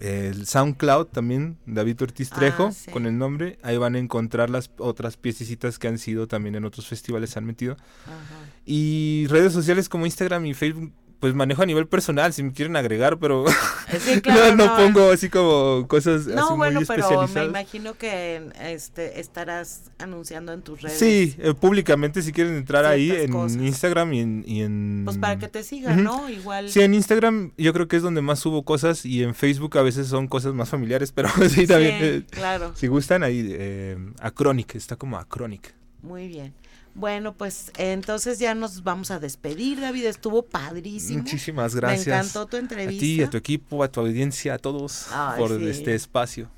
[0.00, 2.90] el SoundCloud también, David Ortiz Ah, Trejo, sí.
[2.90, 3.58] con el nombre.
[3.62, 7.38] Ahí van a encontrar las otras piececitas que han sido también en otros festivales se
[7.38, 7.76] han metido.
[8.04, 8.46] Ajá.
[8.64, 12.74] Y redes sociales como Instagram y Facebook, pues manejo a nivel personal, si me quieren
[12.74, 13.44] agregar, pero
[14.00, 17.94] Sí, claro, no, no pongo así como cosas así No, bueno, muy pero me imagino
[17.94, 20.98] que este estarás anunciando en tus redes.
[20.98, 23.62] Sí, eh, públicamente si quieren entrar ahí en cosas.
[23.62, 25.02] Instagram y en, y en...
[25.04, 26.02] Pues para que te sigan.
[26.02, 26.28] ¿no?
[26.28, 26.68] Igual.
[26.68, 29.82] Sí, en Instagram yo creo que es donde más subo cosas y en Facebook a
[29.82, 31.98] veces son cosas más familiares, pero sí también...
[32.00, 32.72] Sí, eh, claro.
[32.74, 35.72] si gustan ahí, eh, Acronic, está como Acronic.
[36.02, 36.52] Muy bien.
[36.94, 40.04] Bueno, pues entonces ya nos vamos a despedir, David.
[40.06, 41.20] Estuvo padrísimo.
[41.22, 42.06] Muchísimas gracias.
[42.06, 43.00] Me encantó tu A entrevista.
[43.00, 45.66] ti, a tu equipo, a tu audiencia, a todos Ay, por sí.
[45.68, 46.50] este espacio.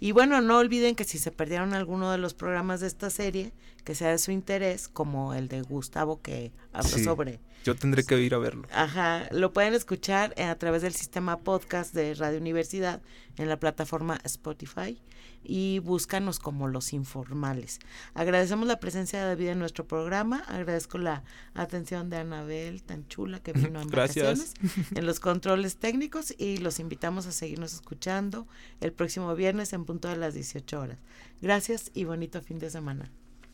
[0.00, 3.52] Y bueno, no olviden que si se perdieron alguno de los programas de esta serie,
[3.84, 7.04] que sea de su interés, como el de Gustavo que habló Sí.
[7.04, 8.66] sobre Yo tendré que ir a verlo.
[8.72, 13.00] Ajá, lo pueden escuchar a través del sistema podcast de Radio Universidad
[13.38, 15.00] en la plataforma Spotify
[15.46, 17.78] y búscanos como los informales.
[18.14, 21.24] Agradecemos la presencia de David en nuestro programa, agradezco la
[21.54, 24.24] atención de Anabel tan chula que vino en Gracias.
[24.24, 28.46] vacaciones en los controles técnicos y los invitamos a seguirnos escuchando
[28.80, 30.98] el próximo viernes en punto de las 18 horas.
[31.40, 33.10] Gracias y bonito fin de semana.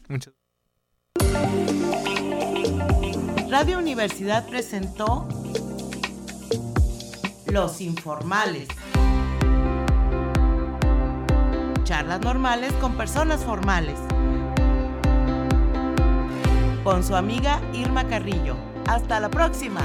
[0.09, 0.34] Muchas
[3.51, 5.28] Radio Universidad presentó
[7.47, 8.68] Los Informales.
[11.85, 13.99] Charlas normales con personas formales.
[16.85, 18.57] Con su amiga Irma Carrillo.
[18.87, 19.80] Hasta la próxima.